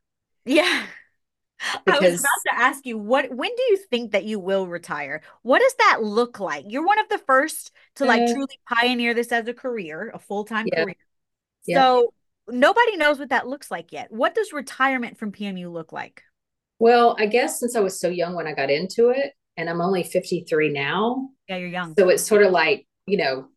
[0.46, 0.84] Yeah.
[1.86, 2.02] Because...
[2.02, 5.22] I was about to ask you what when do you think that you will retire?
[5.42, 6.66] What does that look like?
[6.68, 10.68] You're one of the first to like truly pioneer this as a career, a full-time
[10.68, 10.84] yeah.
[10.84, 10.96] career.
[11.66, 11.82] Yeah.
[11.82, 12.14] So
[12.48, 14.12] nobody knows what that looks like yet.
[14.12, 16.24] What does retirement from PMU look like?
[16.80, 19.82] Well, I guess since I was so young when I got into it, and I'm
[19.82, 21.30] only 53 now.
[21.48, 21.94] Yeah, you're young.
[21.98, 23.48] So it's sort of like, you know,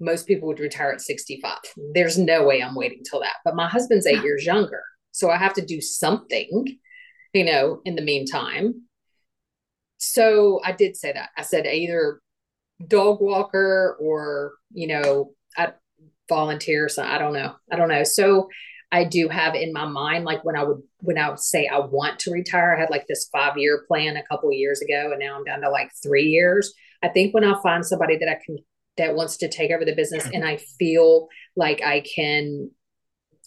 [0.00, 1.58] most people would retire at 65.
[1.94, 3.36] There's no way I'm waiting till that.
[3.44, 4.82] But my husband's eight years younger.
[5.12, 6.78] So I have to do something
[7.36, 8.82] you know, in the meantime.
[9.98, 11.30] So I did say that.
[11.36, 12.20] I said either
[12.86, 15.72] dog walker or, you know, I
[16.30, 16.88] volunteer.
[16.88, 17.54] So I don't know.
[17.70, 18.04] I don't know.
[18.04, 18.48] So
[18.90, 21.78] I do have in my mind, like when I would, when I would say I
[21.78, 25.10] want to retire, I had like this five year plan a couple of years ago,
[25.12, 26.74] and now I'm down to like three years.
[27.02, 28.58] I think when I find somebody that I can,
[28.96, 32.70] that wants to take over the business and I feel like I can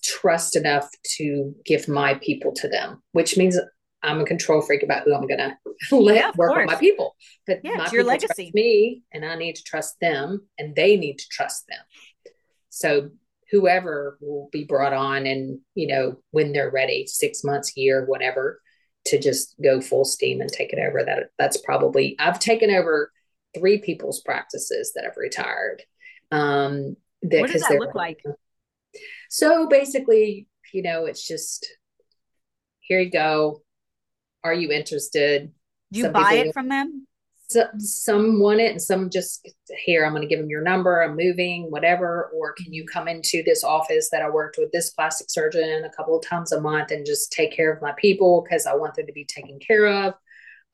[0.04, 0.88] trust enough
[1.18, 3.60] to give my people to them, which means
[4.02, 5.58] I'm a control freak about who I'm gonna
[5.92, 7.16] let yeah, work with my people.
[7.46, 8.52] But yeah, it's your legacy.
[8.54, 11.80] me, and I need to trust them, and they need to trust them.
[12.70, 13.10] So
[13.52, 18.62] whoever will be brought on, and you know when they're ready, six months, year, whatever,
[19.06, 21.04] to just go full steam and take it over.
[21.04, 23.12] That that's probably I've taken over
[23.58, 25.82] three people's practices that have retired.
[26.32, 28.24] Um, that, what does that look like?
[29.30, 31.68] So basically, you know, it's just
[32.80, 33.62] here you go
[34.44, 35.52] are you interested?
[35.92, 37.08] Do you some buy it from them?
[37.50, 39.48] So, some want it and some just
[39.86, 43.08] here i'm going to give them your number i'm moving whatever or can you come
[43.08, 46.62] into this office that i worked with this plastic surgeon a couple of times a
[46.62, 49.58] month and just take care of my people because i want them to be taken
[49.60, 50.14] care of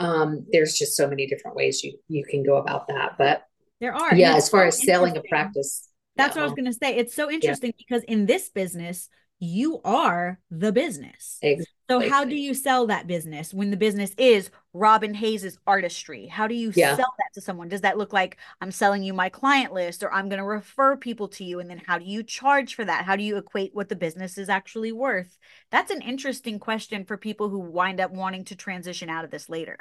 [0.01, 3.43] um, there's just so many different ways you you can go about that but
[3.79, 6.73] there are yeah as far as selling a practice that's what i was going to
[6.73, 7.85] say it's so interesting yeah.
[7.87, 9.07] because in this business
[9.39, 11.37] you are the business.
[11.41, 11.73] Exactly.
[11.89, 16.25] So how do you sell that business when the business is Robin Hays's artistry?
[16.25, 16.95] How do you yeah.
[16.95, 17.67] sell that to someone?
[17.67, 20.97] Does that look like I'm selling you my client list or I'm going to refer
[20.97, 23.05] people to you and then how do you charge for that?
[23.05, 25.37] How do you equate what the business is actually worth?
[25.69, 29.47] That's an interesting question for people who wind up wanting to transition out of this
[29.47, 29.77] later.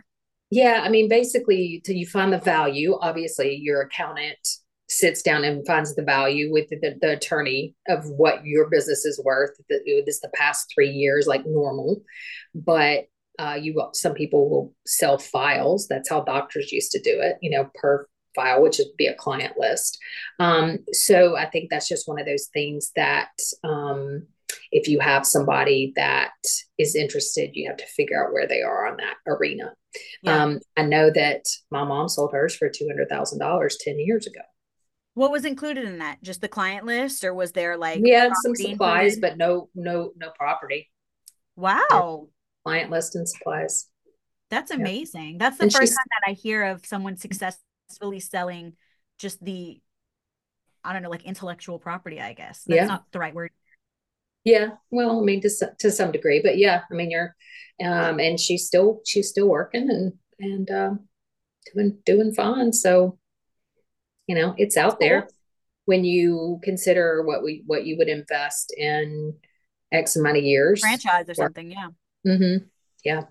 [0.51, 4.39] Yeah, I mean basically till you find the value, obviously your accountant
[4.89, 9.21] sits down and finds the value with the, the attorney of what your business is
[9.25, 12.03] worth the, this the past three years like normal
[12.55, 13.05] but
[13.39, 17.51] uh, you some people will sell files that's how doctors used to do it you
[17.51, 19.99] know per file, which would be a client list.
[20.39, 23.31] Um, so I think that's just one of those things that
[23.63, 24.27] um,
[24.71, 26.33] if you have somebody that
[26.79, 29.73] is interested, you have to figure out where they are on that arena.
[30.23, 30.43] Yeah.
[30.43, 34.27] Um, I know that my mom sold hers for two hundred thousand dollars ten years
[34.27, 34.41] ago.
[35.15, 36.23] What was included in that?
[36.23, 39.21] Just the client list, or was there like we had some supplies, included?
[39.21, 40.91] but no, no, no property.
[41.57, 42.29] Wow.
[42.65, 43.89] Client list and supplies.
[44.51, 45.39] That's amazing.
[45.39, 48.75] That's the and first time that I hear of someone successfully selling
[49.19, 49.81] just the,
[50.83, 52.21] I don't know, like intellectual property.
[52.21, 52.87] I guess that's yeah.
[52.87, 53.51] not the right word.
[54.45, 57.35] Yeah, well, I mean, to to some degree, but yeah, I mean, you're,
[57.83, 61.09] um, and she's still she's still working and and um,
[61.73, 62.73] doing doing fine.
[62.73, 63.19] So,
[64.27, 65.29] you know, it's out there
[65.85, 69.35] when you consider what we what you would invest in
[69.93, 71.71] X amount of years, franchise or something.
[71.71, 71.89] Yeah.
[72.27, 72.65] Mm-hmm.
[73.05, 73.23] Yeah.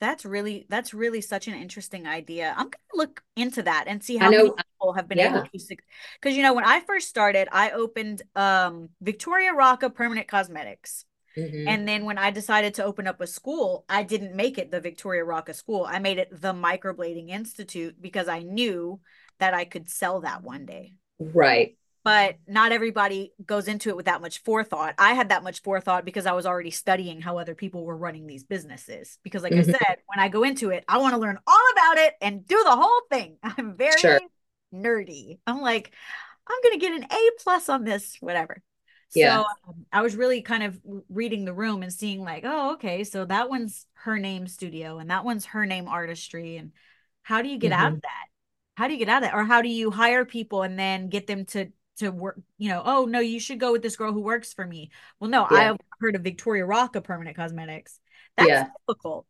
[0.00, 2.54] That's really that's really such an interesting idea.
[2.56, 5.30] I'm gonna look into that and see how many people have been yeah.
[5.30, 5.76] able to
[6.20, 11.04] because you know when I first started, I opened um Victoria Rocca Permanent Cosmetics.
[11.36, 11.68] Mm-hmm.
[11.68, 14.80] And then when I decided to open up a school, I didn't make it the
[14.80, 15.86] Victoria Rocca School.
[15.88, 19.00] I made it the Microblading Institute because I knew
[19.38, 20.94] that I could sell that one day.
[21.18, 21.76] Right
[22.08, 24.94] but not everybody goes into it with that much forethought.
[24.96, 28.26] I had that much forethought because I was already studying how other people were running
[28.26, 29.18] these businesses.
[29.22, 29.68] Because, like mm-hmm.
[29.68, 32.46] I said, when I go into it, I want to learn all about it and
[32.46, 33.36] do the whole thing.
[33.42, 34.20] I'm very sure.
[34.72, 35.38] nerdy.
[35.46, 35.92] I'm like,
[36.46, 38.62] I'm going to get an A plus on this, whatever.
[39.14, 39.42] Yeah.
[39.42, 40.80] So um, I was really kind of
[41.10, 45.10] reading the room and seeing, like, oh, okay, so that one's her name studio and
[45.10, 46.56] that one's her name artistry.
[46.56, 46.72] And
[47.20, 47.82] how do you get mm-hmm.
[47.82, 48.26] out of that?
[48.78, 49.34] How do you get out of that?
[49.34, 52.80] Or how do you hire people and then get them to to work, you know,
[52.84, 54.92] oh no, you should go with this girl who works for me.
[55.18, 55.72] Well, no, yeah.
[55.72, 57.98] I've heard of Victoria Rocca Permanent Cosmetics.
[58.36, 58.66] That's yeah.
[58.86, 59.26] difficult.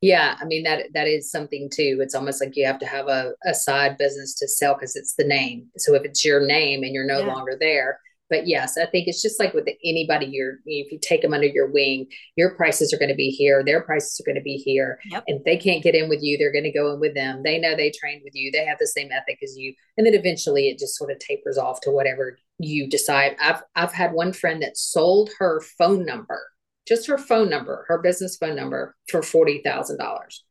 [0.00, 2.00] Yeah, I mean that that is something too.
[2.00, 5.14] It's almost like you have to have a, a side business to sell because it's
[5.14, 5.68] the name.
[5.76, 7.32] So if it's your name and you're no yeah.
[7.32, 8.00] longer there,
[8.34, 11.46] but yes, I think it's just like with anybody you're if you take them under
[11.46, 14.56] your wing, your prices are going to be here, their prices are going to be
[14.56, 14.98] here.
[15.04, 15.24] Yep.
[15.28, 17.44] And if they can't get in with you, they're going to go in with them.
[17.44, 19.72] They know they trained with you, they have the same ethic as you.
[19.96, 23.36] And then eventually it just sort of tapers off to whatever you decide.
[23.40, 26.42] I've I've had one friend that sold her phone number,
[26.88, 30.42] just her phone number, her business phone number for forty thousand dollars.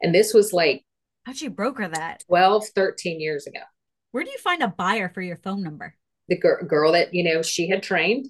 [0.00, 0.84] And this was like
[1.24, 2.22] how'd you broker that?
[2.28, 3.60] 12, 13 years ago.
[4.12, 5.96] Where do you find a buyer for your phone number?
[6.28, 8.26] The gr- girl that you know she had trained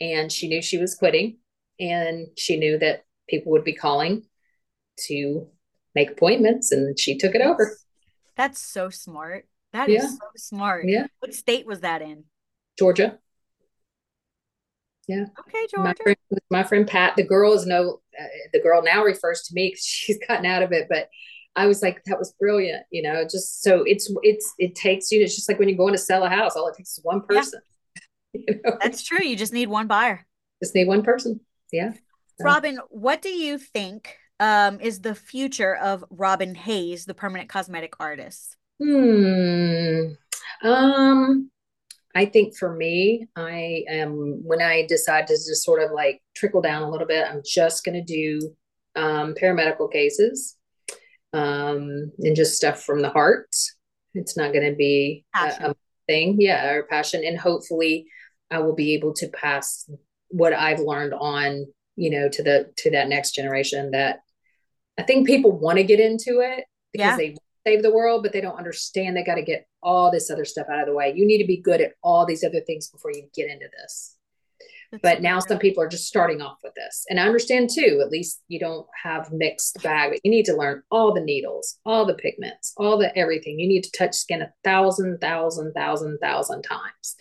[0.00, 1.38] and she knew she was quitting
[1.78, 4.24] and she knew that people would be calling
[5.06, 5.46] to
[5.94, 7.76] make appointments and she took it over.
[8.36, 9.46] That's so smart.
[9.72, 10.04] That yeah.
[10.04, 10.86] is so smart.
[10.88, 11.06] Yeah.
[11.20, 12.24] What state was that in?
[12.78, 13.18] Georgia.
[15.10, 15.24] Yeah.
[15.40, 15.82] Okay georgia.
[15.82, 16.16] my friend,
[16.50, 19.84] my friend pat the girl is no uh, the girl now refers to me because
[19.84, 21.08] she's gotten out of it but
[21.56, 25.22] I was like, that was brilliant, you know, just so it's, it's, it takes you,
[25.22, 27.22] it's just like when you're going to sell a house, all it takes is one
[27.22, 27.60] person.
[28.32, 28.40] Yeah.
[28.48, 28.78] you know?
[28.80, 29.24] That's true.
[29.24, 30.26] You just need one buyer.
[30.62, 31.40] Just need one person.
[31.72, 31.92] Yeah.
[32.40, 37.94] Robin, what do you think um, is the future of Robin Hays, the permanent cosmetic
[38.00, 38.56] artist?
[38.82, 40.12] Hmm.
[40.62, 41.50] Um,
[42.14, 46.62] I think for me, I am when I decide to just sort of like trickle
[46.62, 48.54] down a little bit, I'm just going to do
[48.96, 50.56] um, paramedical cases
[51.32, 53.54] um, and just stuff from the heart.
[54.14, 55.74] It's not going to be a, a,
[56.06, 57.22] thing, yeah, or passion.
[57.24, 58.06] And hopefully,
[58.50, 59.88] I will be able to pass
[60.28, 61.66] what I've learned on,
[61.96, 63.92] you know, to the to that next generation.
[63.92, 64.20] That
[64.98, 67.16] I think people want to get into it because yeah.
[67.16, 70.44] they save the world, but they don't understand they got to get all this other
[70.44, 71.12] stuff out of the way.
[71.14, 74.16] You need to be good at all these other things before you get into this.
[75.02, 77.04] But now some people are just starting off with this.
[77.08, 80.18] And I understand too, at least you don't have mixed bag.
[80.24, 83.60] You need to learn all the needles, all the pigments, all the everything.
[83.60, 87.16] You need to touch skin a thousand, thousand, thousand, thousand times.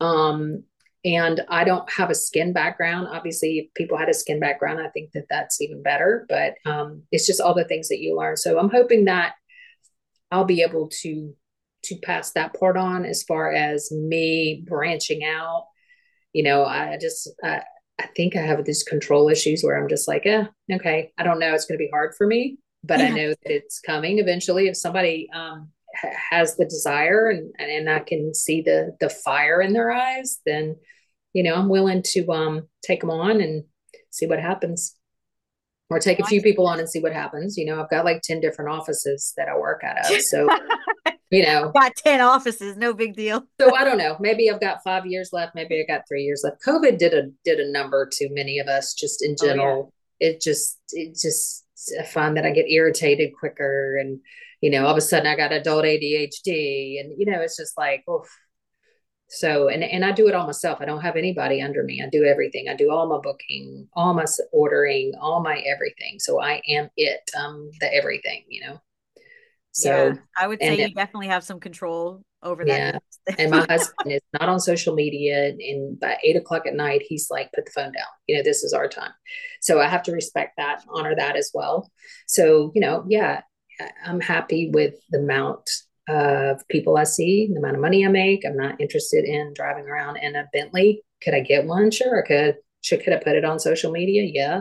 [0.00, 0.62] Um,
[1.04, 3.08] and I don't have a skin background.
[3.10, 6.26] Obviously, if people had a skin background, I think that that's even better.
[6.28, 8.36] But um, it's just all the things that you learn.
[8.36, 9.34] So I'm hoping that
[10.30, 11.34] I'll be able to
[11.84, 15.66] to pass that part on as far as me branching out
[16.32, 17.62] you know, I just, I,
[17.98, 21.38] I think I have these control issues where I'm just like, eh, okay, I don't
[21.38, 21.54] know.
[21.54, 23.06] It's going to be hard for me, but yeah.
[23.06, 24.68] I know that it's coming eventually.
[24.68, 29.60] If somebody um, ha- has the desire and, and I can see the, the fire
[29.60, 30.76] in their eyes, then,
[31.32, 33.64] you know, I'm willing to um, take them on and
[34.10, 34.94] see what happens
[35.90, 37.56] or take a few people on and see what happens.
[37.56, 40.20] You know, I've got like 10 different offices that I work out of.
[40.22, 40.48] So,
[41.30, 43.44] you know, got 10 offices, no big deal.
[43.60, 44.16] so I don't know.
[44.20, 45.54] Maybe I've got five years left.
[45.54, 46.62] Maybe I got three years left.
[46.66, 49.90] COVID did a, did a number to many of us just in general.
[49.90, 50.30] Oh, yeah.
[50.30, 51.64] It just, it just
[51.98, 54.20] I find that I get irritated quicker and
[54.60, 57.76] you know all of a sudden I got adult ADHD and you know it's just
[57.78, 58.24] like oh
[59.28, 60.78] so and and I do it all myself.
[60.80, 62.02] I don't have anybody under me.
[62.02, 62.68] I do everything.
[62.68, 66.18] I do all my booking, all my ordering, all my everything.
[66.18, 67.30] So I am it.
[67.38, 68.80] Um the everything, you know.
[69.72, 73.02] So yeah, I would say you definitely have some control over that.
[73.28, 73.34] Yeah.
[73.38, 75.48] and my husband is not on social media.
[75.48, 78.06] And by eight o'clock at night, he's like, put the phone down.
[78.26, 79.12] You know, this is our time.
[79.60, 81.90] So I have to respect that, honor that as well.
[82.26, 83.42] So, you know, yeah,
[84.04, 85.68] I'm happy with the amount
[86.08, 88.44] of people I see, the amount of money I make.
[88.46, 91.02] I'm not interested in driving around in a Bentley.
[91.22, 91.90] Could I get one?
[91.90, 92.56] Sure, I could.
[92.80, 94.22] Should could I put it on social media?
[94.32, 94.60] Yeah.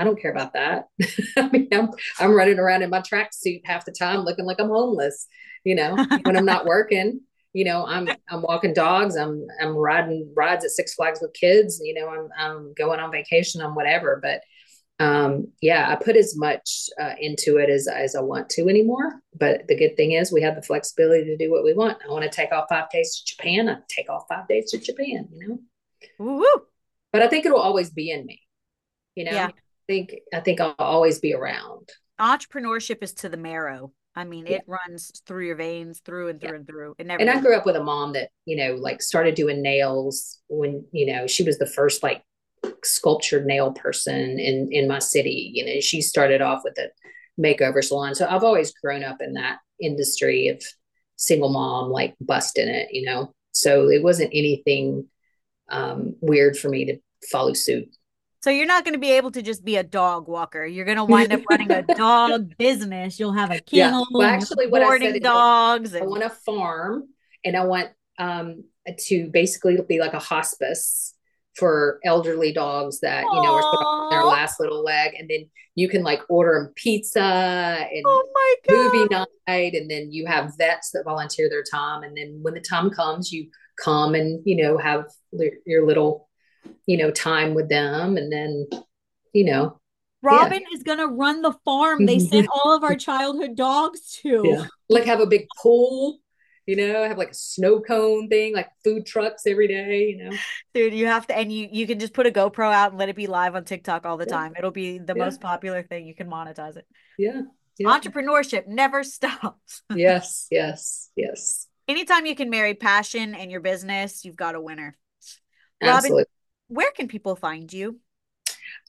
[0.00, 0.88] I don't care about that.
[1.36, 4.70] I mean, I'm, I'm running around in my tracksuit half the time looking like I'm
[4.70, 5.26] homeless,
[5.62, 7.20] you know, when I'm not working,
[7.52, 9.14] you know, I'm, I'm walking dogs.
[9.14, 13.12] I'm, I'm riding rides at Six Flags with kids, you know, I'm, I'm going on
[13.12, 14.40] vacation on whatever, but
[15.04, 19.20] um, yeah, I put as much uh, into it as, as I want to anymore.
[19.38, 21.98] But the good thing is we have the flexibility to do what we want.
[22.06, 23.68] I want to take off five days to Japan.
[23.68, 25.58] I take off five days to Japan, you know?
[26.18, 26.62] Woo-hoo.
[27.12, 28.40] But I think it'll always be in me,
[29.14, 29.32] you know?
[29.32, 29.50] Yeah
[29.90, 31.88] think I think I'll always be around.
[32.20, 33.92] Entrepreneurship is to the marrow.
[34.14, 34.56] I mean, yeah.
[34.56, 36.56] it runs through your veins, through and through yeah.
[36.56, 36.94] and through.
[36.98, 37.20] It never.
[37.20, 40.84] And I grew up with a mom that you know, like, started doing nails when
[40.92, 42.22] you know she was the first like
[42.84, 45.50] sculptured nail person in in my city.
[45.54, 46.90] You know, she started off with a
[47.40, 48.14] makeover salon.
[48.14, 50.62] So I've always grown up in that industry of
[51.16, 52.88] single mom, like busting it.
[52.92, 55.08] You know, so it wasn't anything
[55.68, 56.98] um, weird for me to
[57.30, 57.88] follow suit.
[58.42, 60.64] So you're not going to be able to just be a dog walker.
[60.64, 63.20] You're going to wind up running a dog business.
[63.20, 64.06] You'll have a kennel.
[64.10, 64.18] Yeah.
[64.18, 65.94] Well, actually, what I said dogs.
[65.94, 67.08] I want a farm,
[67.44, 68.64] and I want um,
[69.08, 71.14] to basically be like a hospice
[71.56, 75.90] for elderly dogs that you know are on their last little leg, and then you
[75.90, 78.26] can like order them pizza and oh
[78.70, 82.60] movie night, and then you have vets that volunteer their time, and then when the
[82.60, 85.04] time comes, you come and you know have
[85.66, 86.29] your little
[86.86, 88.16] you know, time with them.
[88.16, 88.66] And then,
[89.32, 89.80] you know,
[90.22, 90.76] Robin yeah.
[90.76, 94.42] is going to run the farm they sent all of our childhood dogs to.
[94.44, 94.66] Yeah.
[94.88, 96.20] Like have a big pool,
[96.66, 100.36] you know, have like a snow cone thing, like food trucks every day, you know.
[100.74, 103.08] Dude, you have to and you you can just put a GoPro out and let
[103.08, 104.36] it be live on TikTok all the yeah.
[104.36, 104.54] time.
[104.58, 106.06] It'll be the most popular thing.
[106.06, 106.86] You can monetize it.
[107.18, 107.42] Yeah.
[107.80, 109.82] Entrepreneurship never stops.
[109.94, 111.66] yes, yes, yes.
[111.88, 114.96] Anytime you can marry passion and your business, you've got a winner.
[115.82, 116.18] Absolutely.
[116.22, 116.26] Robin,
[116.70, 117.98] where can people find you?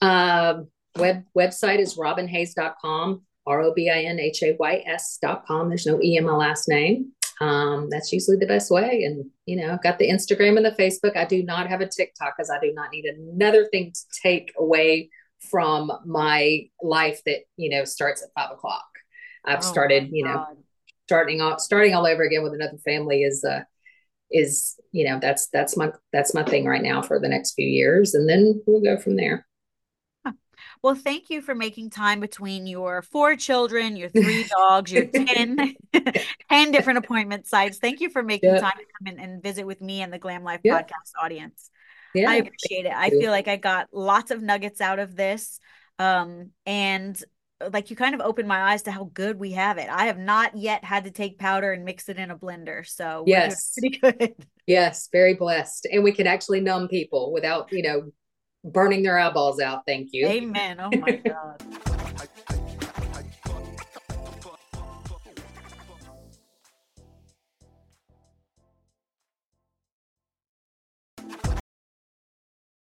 [0.00, 0.62] Uh,
[0.96, 5.68] web website is robinhays.com, R-O-B-I-N-H-A-Y-S.com.
[5.68, 7.12] There's no E in my last name.
[7.40, 9.02] Um, that's usually the best way.
[9.04, 11.16] And, you know, I've got the Instagram and the Facebook.
[11.16, 14.52] I do not have a TikTok because I do not need another thing to take
[14.56, 15.10] away
[15.50, 18.86] from my life that, you know, starts at five o'clock.
[19.44, 20.46] I've oh started, you know,
[21.08, 23.62] starting off, starting all over again with another family is, uh,
[24.32, 27.66] is you know that's that's my that's my thing right now for the next few
[27.66, 29.46] years and then we'll go from there.
[30.82, 35.74] Well thank you for making time between your four children your three dogs your 10
[36.50, 37.78] 10 different appointment sites.
[37.78, 40.44] Thank you for making time to come in and visit with me and the glam
[40.44, 41.70] life podcast audience.
[42.14, 42.92] Yeah i appreciate it.
[42.94, 45.60] I feel like i got lots of nuggets out of this
[45.98, 47.22] um and
[47.72, 49.88] like you kind of opened my eyes to how good we have it.
[49.90, 52.86] I have not yet had to take powder and mix it in a blender.
[52.86, 54.34] So yes, pretty good.
[54.66, 55.86] Yes, very blessed.
[55.92, 58.12] And we can actually numb people without, you know,
[58.64, 59.82] burning their eyeballs out.
[59.86, 60.26] Thank you.
[60.26, 60.78] Amen.
[60.80, 61.62] Oh my God.